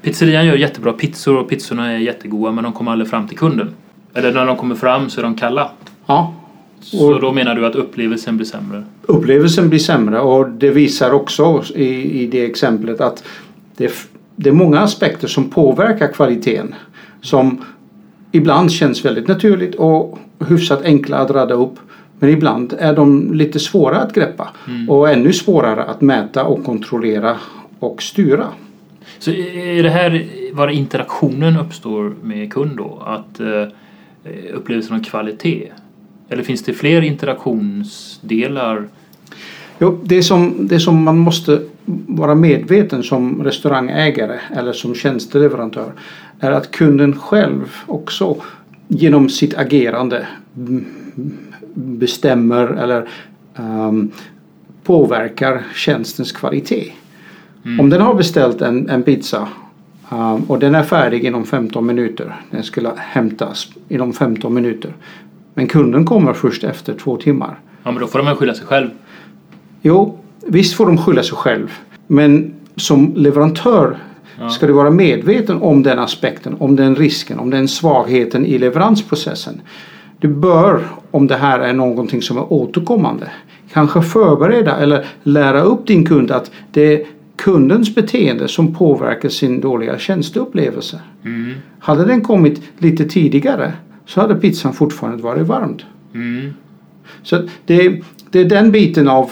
pizzerian 0.03 0.47
gör 0.47 0.57
jättebra 0.57 0.93
pizzor 0.93 1.37
och 1.37 1.49
pizzorna 1.49 1.93
är 1.93 1.99
jättegoda 1.99 2.53
men 2.53 2.65
de 2.65 2.73
kommer 2.73 2.93
aldrig 2.93 3.11
fram 3.11 3.29
till 3.29 3.39
kunden. 3.39 3.71
Eller 4.15 4.33
när 4.33 4.47
de 4.47 4.57
kommer 4.57 4.75
fram 4.75 5.11
så 5.11 5.21
är 5.21 5.23
de 5.23 5.35
kalla. 5.35 5.71
Ja. 6.07 6.35
Så 6.81 7.19
då 7.19 7.33
menar 7.33 7.55
du 7.55 7.67
att 7.67 7.75
upplevelsen 7.75 8.37
blir 8.37 8.47
sämre? 8.47 8.85
Upplevelsen 9.03 9.69
blir 9.69 9.79
sämre 9.79 10.21
och 10.21 10.49
det 10.49 10.71
visar 10.71 11.11
också 11.11 11.63
i, 11.75 12.23
i 12.23 12.27
det 12.27 12.45
exemplet 12.45 13.01
att 13.01 13.25
det, 13.77 13.93
det 14.37 14.49
är 14.51 14.55
många 14.55 14.81
aspekter 14.81 15.29
som 15.29 15.51
påverkar 15.51 16.13
kvaliteten. 16.13 16.75
Som 17.27 17.65
ibland 18.33 18.73
känns 18.73 19.05
väldigt 19.05 19.29
naturligt 19.29 19.75
och 19.75 20.19
hyfsat 20.49 20.83
enkla 20.83 21.19
att 21.19 21.31
rada 21.31 21.55
upp. 21.55 21.75
Men 22.19 22.31
ibland 22.31 22.75
är 22.79 22.95
de 22.95 23.35
lite 23.35 23.59
svåra 23.59 23.97
att 23.97 24.15
greppa 24.15 24.49
mm. 24.69 24.91
och 24.91 25.11
ännu 25.11 25.33
svårare 25.33 25.85
att 25.85 26.01
mäta 26.01 26.45
och 26.45 26.65
kontrollera 26.65 27.37
och 27.79 28.03
styra. 28.03 28.47
Så 29.19 29.31
är 29.31 29.83
det 29.83 29.91
här 29.91 30.27
var 30.53 30.69
interaktionen 30.69 31.57
uppstår 31.57 32.15
med 32.23 32.53
kund 32.53 32.77
då? 32.77 33.03
Att 33.07 33.41
eh, 33.41 33.69
upplevelsen 34.55 34.97
av 34.97 35.03
kvalitet? 35.03 35.69
Eller 36.29 36.43
finns 36.43 36.63
det 36.63 36.73
fler 36.73 37.03
interaktionsdelar? 37.03 38.89
Jo, 39.79 40.01
det, 40.05 40.23
som, 40.23 40.69
det 40.69 40.81
som 40.81 41.03
man 41.03 41.19
måste 41.19 41.63
vara 42.07 42.35
medveten 42.35 43.03
som 43.03 43.45
restaurangägare 43.45 44.39
eller 44.57 44.73
som 44.73 44.95
tjänsteleverantör 44.95 45.93
är 46.41 46.51
att 46.51 46.71
kunden 46.71 47.19
själv 47.19 47.75
också 47.87 48.37
genom 48.89 49.29
sitt 49.29 49.55
agerande 49.55 50.27
bestämmer 51.75 52.67
eller 52.67 53.09
um, 53.57 54.11
påverkar 54.85 55.63
tjänstens 55.75 56.33
kvalitet. 56.33 56.93
Mm. 57.65 57.81
Om 57.81 57.91
den 57.91 58.01
har 58.01 58.15
beställt 58.15 58.63
en, 58.63 58.89
en 58.91 59.03
pizza 59.03 59.49
um, 60.11 60.43
och 60.43 60.59
den 60.59 60.75
är 60.75 60.83
färdig 60.83 61.25
inom 61.25 61.45
15 61.45 61.87
minuter. 61.87 62.37
Den 62.51 62.63
skulle 62.63 62.93
hämtas 62.97 63.69
inom 63.89 64.13
15 64.13 64.55
minuter. 64.55 64.93
Men 65.55 65.67
kunden 65.67 66.05
kommer 66.05 66.33
först 66.33 66.65
efter 66.65 66.95
två 66.95 67.17
timmar. 67.17 67.59
Ja 67.83 67.91
men 67.91 68.01
då 68.01 68.07
får 68.07 68.19
de 68.19 68.37
skylla 68.37 68.55
sig 68.55 68.67
själv? 68.67 68.91
Jo, 69.83 70.19
visst 70.47 70.75
får 70.75 70.87
de 70.87 70.99
skylla 70.99 71.23
sig 71.23 71.37
själv. 71.37 71.73
Men 72.07 72.55
som 72.77 73.13
leverantör 73.17 73.97
ja. 74.39 74.49
ska 74.49 74.67
du 74.67 74.73
vara 74.73 74.91
medveten 74.91 75.63
om 75.63 75.83
den 75.83 75.99
aspekten, 75.99 76.57
om 76.59 76.77
den 76.77 76.97
risken, 76.97 77.39
om 77.39 77.51
den 77.51 77.69
svagheten 77.69 78.47
i 78.47 78.59
leveransprocessen. 78.59 79.61
Du 80.19 80.29
bör, 80.29 80.81
om 81.11 81.27
det 81.27 81.37
här 81.37 81.61
är 81.61 81.73
någonting 81.73 82.23
som 82.23 82.37
är 82.37 82.53
återkommande, 82.53 83.31
kanske 83.73 84.03
förbereda 84.03 84.77
eller 84.77 85.07
lära 85.23 85.61
upp 85.61 85.87
din 85.87 86.05
kund 86.07 86.31
att 86.31 86.51
det 86.71 86.95
är 86.95 87.07
kundens 87.37 87.95
beteende 87.95 88.49
som 88.49 88.75
påverkar 88.75 89.29
sin 89.29 89.61
dåliga 89.61 89.99
tjänsteupplevelse. 89.99 91.01
Mm. 91.25 91.55
Hade 91.79 92.05
den 92.05 92.21
kommit 92.21 92.63
lite 92.79 93.05
tidigare 93.05 93.73
så 94.07 94.21
hade 94.21 94.35
pizzan 94.35 94.73
fortfarande 94.73 95.23
varit 95.23 95.47
varm. 95.47 95.77
Mm. 96.15 96.53
Så 97.23 97.49
det, 97.67 98.03
det 98.31 98.41
är 98.41 98.45
den 98.45 98.73
biten 98.73 99.09
av 99.09 99.31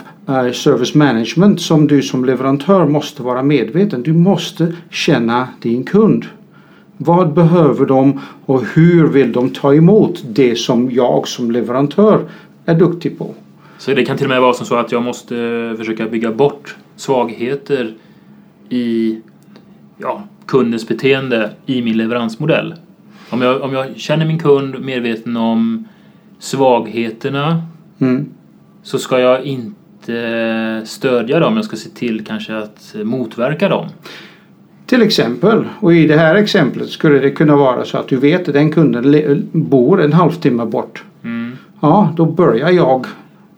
service 0.52 0.94
management 0.94 1.60
som 1.60 1.86
du 1.86 2.02
som 2.02 2.24
leverantör 2.24 2.86
måste 2.86 3.22
vara 3.22 3.42
medveten. 3.42 4.02
Du 4.02 4.12
måste 4.12 4.72
känna 4.90 5.48
din 5.62 5.84
kund. 5.84 6.24
Vad 6.96 7.32
behöver 7.32 7.86
de 7.86 8.20
och 8.46 8.64
hur 8.74 9.08
vill 9.08 9.32
de 9.32 9.50
ta 9.50 9.74
emot 9.74 10.24
det 10.28 10.56
som 10.56 10.90
jag 10.90 11.28
som 11.28 11.50
leverantör 11.50 12.20
är 12.64 12.74
duktig 12.74 13.18
på? 13.18 13.34
Så 13.78 13.94
det 13.94 14.04
kan 14.04 14.16
till 14.16 14.26
och 14.26 14.30
med 14.30 14.40
vara 14.40 14.54
som 14.54 14.66
så 14.66 14.76
att 14.76 14.92
jag 14.92 15.02
måste 15.02 15.34
försöka 15.78 16.06
bygga 16.06 16.32
bort 16.32 16.76
svagheter 16.96 17.94
i 18.68 19.18
ja, 19.98 20.22
kundens 20.46 20.88
beteende 20.88 21.50
i 21.66 21.82
min 21.82 21.96
leveransmodell. 21.96 22.74
Om 23.30 23.42
jag, 23.42 23.62
om 23.62 23.72
jag 23.72 23.96
känner 23.96 24.26
min 24.26 24.38
kund 24.38 24.80
medveten 24.80 25.36
om 25.36 25.88
svagheterna 26.38 27.62
mm. 27.98 28.26
så 28.82 28.98
ska 28.98 29.18
jag 29.18 29.44
inte 29.44 29.83
stödja 30.84 31.40
dem. 31.40 31.56
Jag 31.56 31.64
ska 31.64 31.76
se 31.76 31.88
till 31.88 32.24
kanske 32.24 32.56
att 32.56 32.94
motverka 33.04 33.68
dem. 33.68 33.88
Till 34.86 35.02
exempel, 35.02 35.64
och 35.80 35.94
i 35.94 36.06
det 36.06 36.16
här 36.16 36.34
exemplet 36.34 36.88
skulle 36.88 37.18
det 37.18 37.30
kunna 37.30 37.56
vara 37.56 37.84
så 37.84 37.98
att 37.98 38.08
du 38.08 38.16
vet 38.16 38.48
att 38.48 38.54
den 38.54 38.72
kunden 38.72 39.48
bor 39.52 40.02
en 40.02 40.12
halvtimme 40.12 40.64
bort. 40.64 41.04
Mm. 41.24 41.52
Ja, 41.80 42.12
då 42.16 42.26
börjar 42.26 42.70
jag 42.70 43.06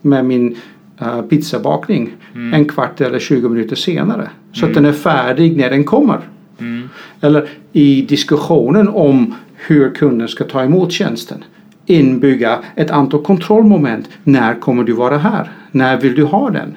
med 0.03 0.25
min 0.25 0.57
uh, 1.03 1.23
pizzabakning 1.23 2.15
mm. 2.35 2.55
en 2.55 2.65
kvart 2.65 3.01
eller 3.01 3.19
20 3.19 3.49
minuter 3.49 3.77
senare. 3.77 4.31
Så 4.53 4.65
att 4.65 4.71
mm. 4.71 4.83
den 4.83 4.93
är 4.93 4.97
färdig 4.97 5.57
när 5.57 5.71
den 5.71 5.85
kommer. 5.85 6.21
Mm. 6.59 6.89
Eller 7.21 7.49
i 7.73 8.03
diskussionen 8.03 8.89
om 8.89 9.35
hur 9.55 9.95
kunden 9.95 10.29
ska 10.29 10.45
ta 10.45 10.63
emot 10.63 10.93
tjänsten. 10.93 11.45
Inbygga 11.87 12.59
ett 12.75 12.91
antal 12.91 13.23
kontrollmoment. 13.23 14.09
När 14.25 14.55
kommer 14.55 14.85
du 14.85 14.93
vara 14.93 15.19
här? 15.19 15.51
När 15.71 16.01
vill 16.01 16.15
du 16.15 16.25
ha 16.25 16.51
den? 16.51 16.77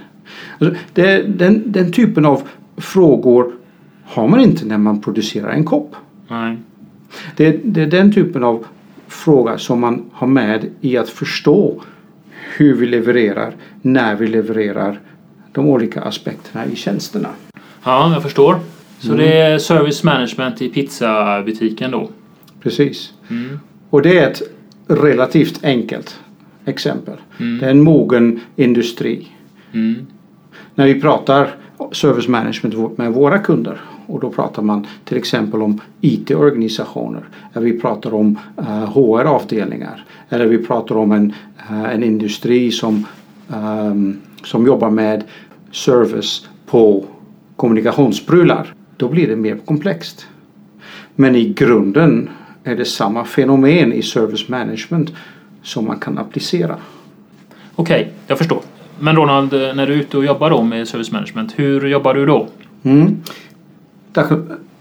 Alltså, 0.60 0.80
det, 0.94 1.22
den, 1.40 1.72
den 1.72 1.92
typen 1.92 2.26
av 2.26 2.42
frågor 2.78 3.52
har 4.06 4.28
man 4.28 4.40
inte 4.40 4.66
när 4.66 4.78
man 4.78 5.02
producerar 5.02 5.50
en 5.50 5.66
kopp. 5.66 5.96
Nej. 6.28 6.58
Det, 7.36 7.60
det 7.64 7.82
är 7.82 7.88
den 7.88 8.14
typen 8.14 8.44
av 8.44 8.66
fråga 9.08 9.58
som 9.58 9.80
man 9.80 10.06
har 10.14 10.28
med 10.28 10.66
i 10.82 10.98
att 10.98 11.10
förstå 11.10 11.82
hur 12.58 12.76
vi 12.76 12.86
levererar, 12.86 13.56
när 13.82 14.16
vi 14.16 14.28
levererar 14.28 15.00
de 15.52 15.66
olika 15.66 16.02
aspekterna 16.02 16.66
i 16.66 16.76
tjänsterna. 16.76 17.30
Ja, 17.84 18.14
jag 18.14 18.24
förstår. 18.24 18.60
Så 19.00 19.14
mm. 19.14 19.18
det 19.18 19.38
är 19.38 19.58
service 19.58 20.04
management 20.04 20.62
i 20.62 20.70
pizzabutiken 20.70 21.92
då? 21.92 22.10
Precis. 22.62 23.14
Mm. 23.30 23.60
Och 23.90 24.02
det 24.02 24.20
är 24.20 24.32
ett 24.32 24.42
relativt 24.90 25.64
enkelt 25.64 26.20
exempel. 26.66 27.18
Mm. 27.40 27.60
Det 27.60 27.66
är 27.66 27.72
en 27.72 27.82
mogen 27.82 28.40
industri. 28.56 29.28
Mm. 29.74 30.08
När 30.76 30.86
vi 30.86 31.02
pratar 31.02 31.56
service 31.92 32.28
management 32.28 32.98
med 32.98 33.14
våra 33.14 33.40
kunder 33.40 33.82
och 34.08 34.20
då 34.20 34.30
pratar 34.30 34.62
man 34.62 34.88
till 35.06 35.18
exempel 35.18 35.62
om 35.62 35.82
IT-organisationer. 36.02 37.24
Eller 37.54 37.66
vi 37.66 37.80
pratar 37.80 38.14
om 38.14 38.40
uh, 38.60 38.84
eh, 38.84 38.90
HR-avdelningar. 38.90 40.06
Eller 40.30 40.46
vi 40.48 40.58
pratar 40.58 40.98
om 40.98 41.12
en, 41.12 41.34
uh, 41.72 41.94
en 41.94 42.04
industri 42.04 42.72
som, 42.72 43.06
um, 43.48 44.18
som 44.44 44.66
jobbar 44.66 44.90
med 44.90 45.24
service 45.72 46.48
på 46.66 47.06
kommunikationsprylar. 47.56 48.74
Då 48.98 49.10
blir 49.10 49.28
det 49.28 49.36
mer 49.36 49.58
komplext. 49.66 50.28
Men 51.16 51.36
i 51.36 51.54
grunden 51.54 52.30
är 52.70 52.76
det 52.76 52.86
samma 52.86 53.26
fenomen 53.26 53.94
i 53.94 54.02
service 54.02 54.48
management 54.48 55.12
som 55.64 55.86
man 55.86 56.00
kan 56.00 56.18
applicera. 56.18 56.76
Okej, 57.76 58.02
okay, 58.02 58.14
jag 58.28 58.38
förstår. 58.38 58.62
Men 59.00 59.16
Ronald, 59.16 59.52
när 59.52 59.88
du 59.88 59.94
är 59.94 59.98
ute 59.98 60.18
och 60.18 60.26
jobbar 60.26 60.50
då 60.50 60.62
med 60.62 60.88
service 60.88 61.12
management, 61.12 61.54
hur 61.56 61.88
jobbar 61.88 62.14
du 62.14 62.26
då? 62.26 62.48
Mm. 62.84 63.18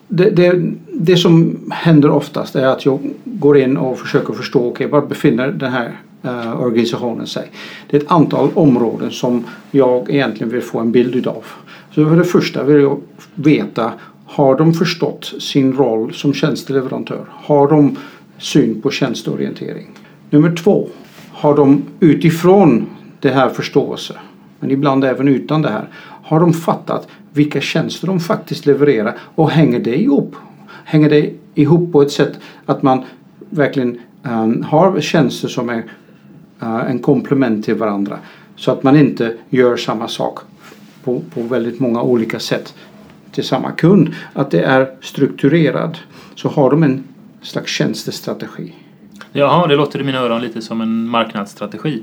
det, 0.09 0.30
det, 0.30 0.62
det 0.92 1.16
som 1.16 1.59
händer 1.71 2.11
oftast 2.11 2.57
är 2.57 2.66
att 2.66 2.85
jag 2.85 3.11
går 3.25 3.59
in 3.59 3.76
och 3.76 3.99
försöker 3.99 4.35
förstå, 4.35 4.66
okay, 4.66 4.87
var 4.87 5.00
befinner 5.00 5.49
den 5.49 5.73
här 5.73 6.00
uh, 6.25 6.61
organisationen 6.62 7.26
sig? 7.26 7.50
Det 7.90 7.97
är 7.97 8.00
ett 8.00 8.11
antal 8.11 8.49
områden 8.54 9.11
som 9.11 9.45
jag 9.71 10.11
egentligen 10.11 10.52
vill 10.52 10.62
få 10.62 10.78
en 10.78 10.92
bild 10.92 11.14
utav. 11.14 11.45
Så 11.95 12.09
för 12.09 12.16
det 12.16 12.25
första 12.25 12.62
vill 12.62 12.83
jag 12.83 13.00
veta, 13.35 13.92
har 14.28 14.56
de 14.56 14.75
förstått 14.75 15.32
sin 15.38 15.73
roll 15.73 16.14
som 16.14 16.35
tjänsteleverantör? 16.35 17.25
Har 17.30 17.68
de 17.68 17.97
syn 18.38 18.80
på 18.82 18.90
tjänsteorientering? 18.90 19.87
Nummer 20.30 20.56
två, 20.56 20.88
har 21.32 21.56
de 21.56 21.82
utifrån 22.00 22.87
det 23.20 23.30
här 23.30 23.49
förståelse, 23.49 24.14
men 24.61 24.70
ibland 24.70 25.04
även 25.04 25.28
utan 25.28 25.62
det 25.62 25.70
här, 25.70 25.88
har 26.23 26.40
de 26.40 26.52
fattat 26.52 27.08
vilka 27.32 27.61
tjänster 27.61 28.06
de 28.06 28.20
faktiskt 28.20 28.66
levererar 28.66 29.16
och 29.35 29.50
hänger 29.50 29.80
det 29.80 30.00
ihop? 30.00 30.37
Hänger 30.85 31.11
det 31.11 31.32
ihop 31.54 31.92
på 31.92 32.02
ett 32.02 32.12
sätt 32.12 32.32
att 32.66 32.82
man 32.82 33.04
verkligen 33.50 33.99
um, 34.23 34.62
har 34.62 35.00
tjänster 35.00 35.49
som 35.49 35.68
är 35.68 35.78
uh, 36.62 36.90
en 36.90 36.99
komplement 36.99 37.64
till 37.64 37.75
varandra 37.75 38.18
så 38.56 38.70
att 38.70 38.82
man 38.82 38.97
inte 38.97 39.35
gör 39.50 39.76
samma 39.76 40.08
sak 40.08 40.38
på, 41.04 41.23
på 41.35 41.42
väldigt 41.42 41.80
många 41.80 42.02
olika 42.02 42.38
sätt 42.38 42.75
till 43.38 43.49
samma 43.49 43.73
kund. 43.73 44.14
Att 44.33 44.50
det 44.50 44.62
är 44.62 44.90
strukturerad 45.00 45.99
så 46.35 46.49
har 46.49 46.71
de 46.71 46.83
en 46.83 47.04
slags 47.42 47.73
tjänstestrategi. 47.73 48.73
Jaha, 49.33 49.66
det 49.66 49.76
låter 49.76 50.00
i 50.00 50.04
mina 50.04 50.18
öron 50.18 50.40
lite 50.40 50.62
som 50.62 50.80
en 50.80 51.09
marknadsstrategi. 51.09 52.02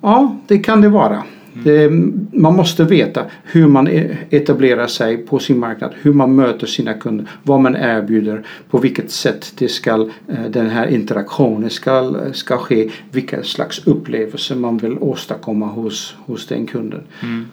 Ja, 0.00 0.36
det 0.46 0.58
kan 0.58 0.80
det 0.80 0.88
vara. 0.88 1.22
Det, 1.64 1.90
man 2.32 2.56
måste 2.56 2.84
veta 2.84 3.24
hur 3.44 3.68
man 3.68 3.88
e- 3.88 4.16
etablerar 4.30 4.86
sig 4.86 5.16
på 5.16 5.38
sin 5.38 5.58
marknad, 5.58 5.92
hur 6.02 6.12
man 6.12 6.34
möter 6.34 6.66
sina 6.66 6.94
kunder, 6.94 7.26
vad 7.42 7.60
man 7.60 7.76
erbjuder, 7.76 8.46
på 8.70 8.78
vilket 8.78 9.10
sätt 9.10 9.52
det 9.58 9.68
ska, 9.68 10.08
eh, 10.28 10.44
den 10.50 10.70
här 10.70 10.86
interaktionen 10.86 11.70
ska, 11.70 12.14
ska 12.32 12.58
ske, 12.58 12.90
vilka 13.10 13.42
slags 13.42 13.86
upplevelser 13.86 14.56
man 14.56 14.78
vill 14.78 14.98
åstadkomma 14.98 15.66
hos, 15.66 16.16
hos 16.26 16.46
den 16.46 16.66
kunden. 16.66 17.02
Mm. 17.22 17.46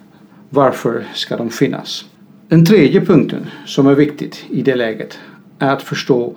Varför 0.50 1.03
ska 1.13 1.38
de 1.38 1.50
finnas? 1.50 2.06
Den 2.50 2.65
tredje 2.65 3.06
punkten 3.06 3.46
som 3.65 3.88
är 3.88 3.96
viktigt 3.96 4.46
i 4.50 4.62
det 4.62 4.75
läget 4.75 5.20
är 5.60 5.74
att 5.74 5.82
förstå 5.82 6.36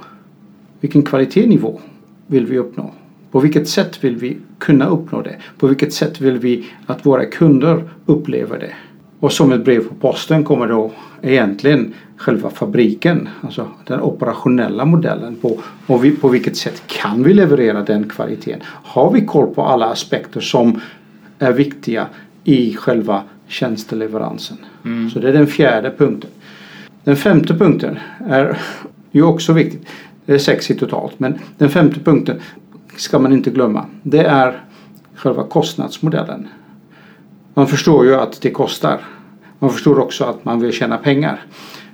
vilken 0.81 1.02
kvalitetsnivå 1.02 1.81
vill 2.26 2.47
vi 2.47 2.59
uppnå? 2.59 2.90
På 3.31 3.40
vilket 3.40 3.69
sätt 3.69 4.04
vill 4.04 4.16
vi 4.16 4.37
kunna 4.59 4.87
uppnå 4.87 5.23
det? 5.23 5.37
På 5.59 5.66
vilket 5.66 5.92
sätt 5.92 6.21
vill 6.21 6.38
vi 6.38 6.66
att 6.87 7.07
våra 7.07 7.25
kunder 7.25 7.88
upplever 8.07 8.59
det? 8.59 8.73
Och 9.21 9.33
som 9.33 9.52
ett 9.52 9.64
brev 9.64 9.88
på 9.88 9.95
posten 9.95 10.45
kommer 10.45 10.66
då 10.66 10.92
egentligen 11.23 11.95
själva 12.16 12.50
fabriken, 12.50 13.28
alltså 13.40 13.69
den 13.87 14.00
operationella 14.00 14.85
modellen 14.85 15.37
på, 15.37 15.61
och 15.87 16.04
vi, 16.04 16.11
på 16.11 16.28
vilket 16.28 16.57
sätt 16.57 16.83
kan 16.87 17.23
vi 17.23 17.35
leverera 17.35 17.83
den 17.83 18.09
kvaliteten? 18.09 18.61
Har 18.66 19.12
vi 19.12 19.26
koll 19.26 19.54
på 19.54 19.64
alla 19.64 19.87
aspekter 19.87 20.40
som 20.40 20.81
är 21.38 21.52
viktiga 21.52 22.07
i 22.45 22.75
själva 22.75 23.23
tjänsteleveransen? 23.47 24.59
Mm. 24.84 25.10
Så 25.10 25.18
det 25.18 25.28
är 25.28 25.32
den 25.32 25.46
fjärde 25.46 25.94
punkten. 25.98 26.30
Den 27.04 27.16
femte 27.16 27.54
punkten 27.54 27.98
är 28.28 28.58
ju 29.10 29.22
också 29.22 29.52
viktigt. 29.52 29.88
Det 30.26 30.34
är 30.34 30.38
sex 30.38 30.70
i 30.70 30.74
totalt 30.74 31.20
men 31.20 31.38
den 31.58 31.70
femte 31.70 32.00
punkten 32.00 32.40
ska 32.96 33.18
man 33.18 33.32
inte 33.32 33.50
glömma. 33.50 33.86
Det 34.02 34.24
är 34.24 34.60
själva 35.14 35.44
kostnadsmodellen. 35.44 36.48
Man 37.54 37.66
förstår 37.66 38.04
ju 38.04 38.14
att 38.14 38.40
det 38.40 38.50
kostar. 38.50 39.00
Man 39.58 39.70
förstår 39.70 39.98
också 39.98 40.24
att 40.24 40.44
man 40.44 40.60
vill 40.60 40.72
tjäna 40.72 40.98
pengar. 40.98 41.40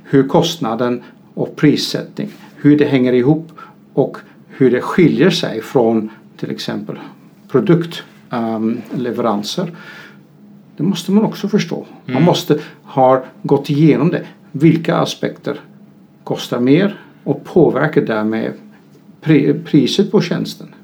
Hur 0.05 0.29
kostnaden 0.29 1.03
och 1.35 1.57
prissättning, 1.57 2.29
hur 2.57 2.79
det 2.79 2.85
hänger 2.85 3.13
ihop 3.13 3.53
och 3.95 4.17
hur 4.49 4.71
det 4.71 4.81
skiljer 4.81 5.31
sig 5.31 5.61
från 5.61 6.11
till 6.37 6.51
exempel 6.51 6.99
produktleveranser. 7.49 9.63
Um, 9.63 9.71
det 10.79 10.85
måste 10.85 11.13
man 11.13 11.25
också 11.25 11.49
förstå. 11.49 11.77
Mm. 11.77 12.15
Man 12.15 12.23
måste 12.23 12.59
ha 12.83 13.25
gått 13.43 13.71
igenom 13.71 14.11
det. 14.11 14.27
Vilka 14.53 14.97
aspekter 14.97 15.61
kostar 16.25 16.61
mer 16.61 17.01
och 17.25 17.45
påverkar 17.45 18.01
därmed 18.01 18.53
priset 19.65 20.11
på 20.11 20.21
tjänsten. 20.21 20.75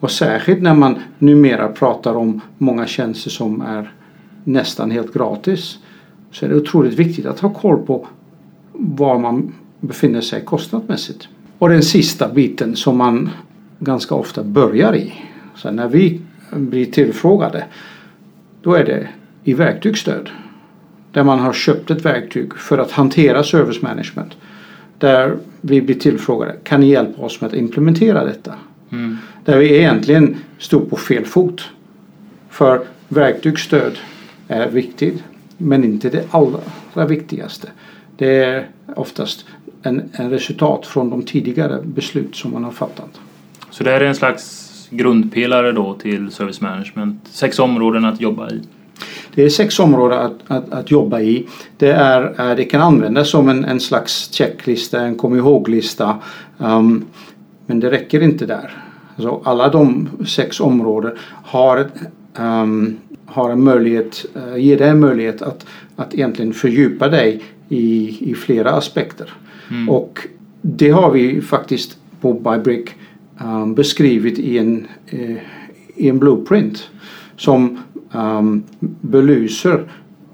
Och 0.00 0.10
särskilt 0.10 0.62
när 0.62 0.74
man 0.74 0.98
numera 1.18 1.68
pratar 1.68 2.14
om 2.14 2.40
många 2.58 2.86
tjänster 2.86 3.30
som 3.30 3.60
är 3.60 3.92
nästan 4.44 4.90
helt 4.90 5.14
gratis 5.14 5.78
så 6.30 6.46
är 6.46 6.50
det 6.50 6.56
otroligt 6.56 6.94
viktigt 6.94 7.26
att 7.26 7.40
ha 7.40 7.54
koll 7.54 7.86
på 7.86 8.06
var 8.72 9.18
man 9.18 9.52
befinner 9.80 10.20
sig 10.20 10.44
kostnadsmässigt. 10.44 11.28
Och 11.58 11.68
den 11.68 11.82
sista 11.82 12.28
biten 12.28 12.76
som 12.76 12.98
man 12.98 13.30
ganska 13.78 14.14
ofta 14.14 14.42
börjar 14.42 14.96
i. 14.96 15.12
Så 15.54 15.70
när 15.70 15.88
vi 15.88 16.20
blir 16.52 16.86
tillfrågade 16.86 17.64
då 18.64 18.74
är 18.74 18.84
det 18.84 19.08
i 19.44 19.54
verktygsstöd. 19.54 20.30
Där 21.12 21.24
man 21.24 21.38
har 21.38 21.52
köpt 21.52 21.90
ett 21.90 22.04
verktyg 22.04 22.54
för 22.54 22.78
att 22.78 22.90
hantera 22.90 23.44
service 23.44 23.82
management. 23.82 24.36
Där 24.98 25.36
vi 25.60 25.82
blir 25.82 25.94
tillfrågade, 25.94 26.56
kan 26.62 26.80
ni 26.80 26.90
hjälpa 26.90 27.22
oss 27.22 27.40
med 27.40 27.48
att 27.48 27.54
implementera 27.54 28.24
detta? 28.24 28.54
Mm. 28.92 29.18
Där 29.44 29.58
vi 29.58 29.78
egentligen 29.78 30.36
stod 30.58 30.90
på 30.90 30.96
fel 30.96 31.24
fot. 31.24 31.70
För 32.50 32.80
verktygsstöd 33.08 33.98
är 34.48 34.70
viktigt 34.70 35.22
men 35.56 35.84
inte 35.84 36.10
det 36.10 36.24
allra 36.30 37.06
viktigaste. 37.06 37.68
Det 38.16 38.44
är 38.44 38.68
oftast 38.96 39.46
en, 39.82 40.10
en 40.12 40.30
resultat 40.30 40.86
från 40.86 41.10
de 41.10 41.22
tidigare 41.22 41.82
beslut 41.82 42.36
som 42.36 42.52
man 42.52 42.64
har 42.64 42.72
fattat. 42.72 43.20
Så 43.70 43.84
det 43.84 43.90
här 43.90 44.00
är 44.00 44.04
en 44.04 44.14
slags 44.14 44.63
grundpelare 44.96 45.72
då 45.72 45.94
till 45.94 46.30
service 46.30 46.60
management? 46.60 47.20
Sex 47.24 47.58
områden 47.58 48.04
att 48.04 48.20
jobba 48.20 48.50
i? 48.50 48.62
Det 49.34 49.42
är 49.42 49.48
sex 49.48 49.80
områden 49.80 50.18
att, 50.18 50.38
att, 50.46 50.72
att 50.72 50.90
jobba 50.90 51.20
i. 51.20 51.46
Det, 51.76 51.92
är, 51.92 52.56
det 52.56 52.64
kan 52.64 52.80
användas 52.80 53.30
som 53.30 53.48
en, 53.48 53.64
en 53.64 53.80
slags 53.80 54.32
checklista, 54.32 55.00
en 55.00 55.16
kom 55.16 55.36
ihåg-lista. 55.36 56.16
Um, 56.58 57.04
men 57.66 57.80
det 57.80 57.90
räcker 57.90 58.22
inte 58.22 58.46
där. 58.46 58.70
Alltså 59.16 59.40
alla 59.44 59.68
de 59.68 60.08
sex 60.26 60.60
områden 60.60 61.12
har, 61.44 61.86
um, 62.38 62.96
har 63.26 63.50
en 63.50 63.64
möjlighet, 63.64 64.26
uh, 64.36 64.58
ger 64.58 64.78
dig 64.78 64.88
en 64.88 65.00
möjlighet 65.00 65.42
att, 65.42 65.66
att 65.96 66.14
egentligen 66.14 66.52
fördjupa 66.52 67.08
dig 67.08 67.42
i, 67.68 68.16
i 68.30 68.34
flera 68.34 68.70
aspekter. 68.70 69.30
Mm. 69.70 69.88
Och 69.88 70.26
det 70.62 70.90
har 70.90 71.10
vi 71.10 71.40
faktiskt 71.40 71.98
på 72.20 72.32
Bybrick 72.32 72.90
um, 73.40 73.74
beskrivit 73.74 74.38
i 74.38 74.58
en, 74.58 74.86
uh, 75.12 75.38
i 75.96 76.08
en 76.08 76.18
blueprint 76.18 76.90
som 77.36 77.78
um, 78.12 78.64
belyser 79.00 79.84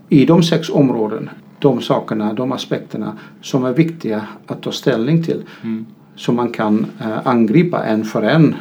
i 0.09 0.25
de 0.25 0.43
sex 0.43 0.71
områden 0.71 1.31
de 1.59 1.81
sakerna, 1.81 2.33
de 2.33 2.53
aspekterna 2.53 3.19
som 3.43 3.65
är 3.65 3.73
viktiga 3.73 4.23
att 4.47 4.63
ta 4.63 4.73
ställning 4.73 5.23
till. 5.23 5.43
Mm 5.63 5.87
som 6.21 6.37
man 6.37 6.53
kan 6.53 6.87
eh, 7.01 7.27
angripa 7.27 7.85
en 7.85 8.05
för 8.05 8.23
en 8.23 8.57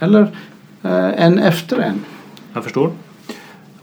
eller 0.00 0.22
eh, 0.82 1.24
en 1.24 1.38
efter 1.38 1.78
en. 1.78 2.00
Jag 2.54 2.64
förstår. 2.64 2.90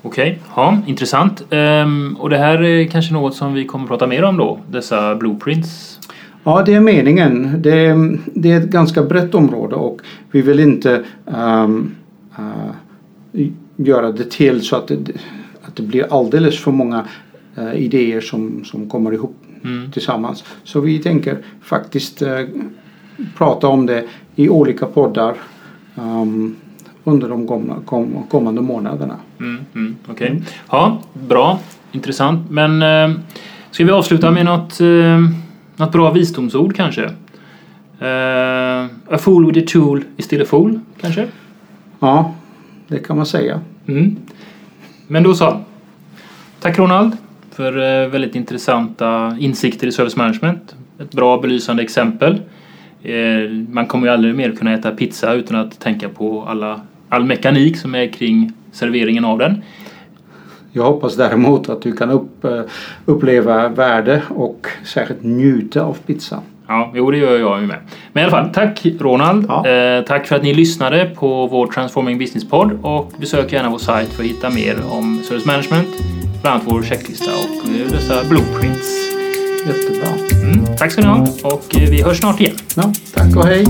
Okej, 0.02 0.32
okay. 0.32 0.36
ja, 0.56 0.78
intressant. 0.88 1.43
Ehm, 1.50 2.17
och 2.20 2.30
det 2.30 2.38
här 2.38 2.63
är 2.63 2.88
kanske 2.88 3.13
något 3.13 3.36
som 3.36 3.54
vi 3.54 3.65
kommer 3.65 3.88
prata 3.88 4.08
mer 4.08 4.24
om 4.24 4.38
då, 4.38 4.60
dessa 4.70 5.15
blueprints? 5.15 6.00
Ja, 6.48 6.64
det 6.66 6.74
är 6.74 6.80
meningen. 6.80 7.62
Det 7.62 7.86
är, 7.86 8.20
det 8.34 8.52
är 8.52 8.62
ett 8.62 8.70
ganska 8.70 9.04
brett 9.04 9.36
område 9.36 9.76
och 9.76 10.02
vi 10.32 10.42
vill 10.42 10.60
inte 10.60 11.04
um, 11.26 11.96
uh, 12.40 13.48
göra 13.76 14.12
det 14.12 14.32
till 14.32 14.62
så 14.62 14.76
att 14.76 14.88
det, 14.88 15.12
att 15.62 15.76
det 15.76 15.84
blir 15.84 16.20
alldeles 16.20 16.60
för 16.60 16.72
många 16.72 17.06
uh, 17.58 17.76
idéer 17.76 18.22
som, 18.22 18.64
som 18.66 18.90
kommer 18.90 19.14
ihop 19.14 19.36
mm. 19.64 19.92
tillsammans. 19.92 20.44
Så 20.64 20.80
vi 20.80 21.00
tänker 21.00 21.38
faktiskt 21.62 22.22
uh, 22.22 22.42
prata 23.38 23.68
om 23.68 23.86
det 23.86 24.04
i 24.36 24.50
olika 24.50 24.86
poddar 24.86 25.36
um, 25.96 26.56
under 27.04 27.30
de 27.30 27.48
kom, 27.86 28.24
kommande 28.30 28.62
månaderna. 28.62 29.16
Mm, 29.40 29.66
mm, 29.76 29.96
Okej, 30.04 30.14
okay. 30.14 30.30
mm. 30.30 30.44
ja, 30.72 31.02
bra, 31.28 31.60
intressant. 31.92 32.52
Men 32.52 32.84
ska 33.72 33.86
vi 33.86 33.92
avsluta 33.92 34.32
med 34.32 34.46
något, 34.46 34.80
något 35.78 35.92
bra 35.92 36.12
visdomsord 36.12 36.76
kanske? 36.76 37.04
Eh, 38.00 38.86
a 39.10 39.18
fool 39.20 39.46
with 39.46 39.60
a 39.60 39.63
tool 39.68 40.04
is 40.18 40.26
still 40.26 40.42
a 40.42 40.46
fool, 40.46 40.80
kanske? 41.02 41.28
Ja, 42.00 42.34
det 42.88 43.00
kan 43.00 43.18
man 43.18 43.26
säga. 43.26 43.62
Mm. 43.88 44.16
Men 45.08 45.24
då 45.24 45.34
så. 45.34 45.62
Tack 46.60 46.80
Ronald 46.80 47.18
för 47.52 48.04
eh, 48.04 48.10
väldigt 48.10 48.36
intressanta 48.36 49.38
insikter 49.40 49.88
i 49.88 49.92
service 49.92 50.16
management. 50.16 50.76
Ett 51.00 51.12
bra 51.12 51.38
belysande 51.38 51.84
exempel. 51.84 52.42
Eh, 53.04 53.50
man 53.70 53.86
kommer 53.86 54.08
ju 54.08 54.13
aldrig 54.13 54.36
mer 54.36 54.52
kunna 54.52 54.74
äta 54.74 54.92
pizza 54.92 55.34
utan 55.34 55.58
att 55.58 55.80
tänka 55.80 56.10
på 56.10 56.46
alla, 56.48 56.82
all 57.10 57.24
mekanik 57.26 57.78
som 57.78 57.96
är 57.96 58.08
kring 58.08 58.52
serveringen 58.72 59.26
av 59.26 59.38
den. 59.38 59.62
Jag 60.78 60.84
hoppas 60.84 61.16
däremot 61.16 61.70
att 61.70 61.82
du 61.82 61.92
kan 61.92 62.10
upp, 62.10 62.46
eh, 62.46 62.62
uppleva 63.06 63.70
värde 63.70 64.22
och 64.30 64.68
särskilt 64.86 65.24
njuta 65.24 65.82
av 65.82 65.98
pizza. 66.06 66.40
Ja, 66.68 66.92
jo 66.96 67.12
det 67.12 67.18
gör 67.18 67.38
jag 67.38 67.62
ju 67.62 67.68
med. 67.68 67.78
Men 68.13 68.22
i 68.22 68.26
alla 68.26 68.32
fall, 68.32 68.50
tack 68.54 68.86
Ronald. 69.00 69.46
Ja. 69.48 69.68
Eh, 69.68 70.06
tack 70.06 70.28
för 70.28 70.36
att 70.36 70.44
ni 70.44 70.54
lyssnade 70.54 71.06
på 71.06 71.48
vår 71.48 71.68
Transforming 71.68 72.18
Business-podd 72.18 72.80
och 72.82 73.12
besök 73.18 73.54
gärna 73.54 73.70
vår 73.70 73.78
sajt 73.78 74.10
för 74.10 74.24
att 74.24 74.30
hitta 74.30 74.50
mer 74.50 74.76
om 74.92 75.22
service 75.24 75.46
management, 75.46 75.88
bland 76.42 76.56
annat 76.56 76.74
vår 76.74 76.84
checklista 76.84 77.32
och 77.32 77.70
eh, 77.70 77.92
dessa 77.92 78.24
blueprints. 78.30 79.18
Jättebra. 79.68 80.10
Mm, 80.44 80.66
tack 80.78 80.92
ska 80.92 81.02
ni 81.02 81.08
ha 81.08 81.28
och 81.44 81.76
eh, 81.76 81.90
vi 81.90 82.02
hörs 82.02 82.18
snart 82.18 82.40
igen. 82.40 82.56
Ja, 82.76 82.94
tack 83.13 83.36
och 83.36 83.46
hej. 83.46 83.66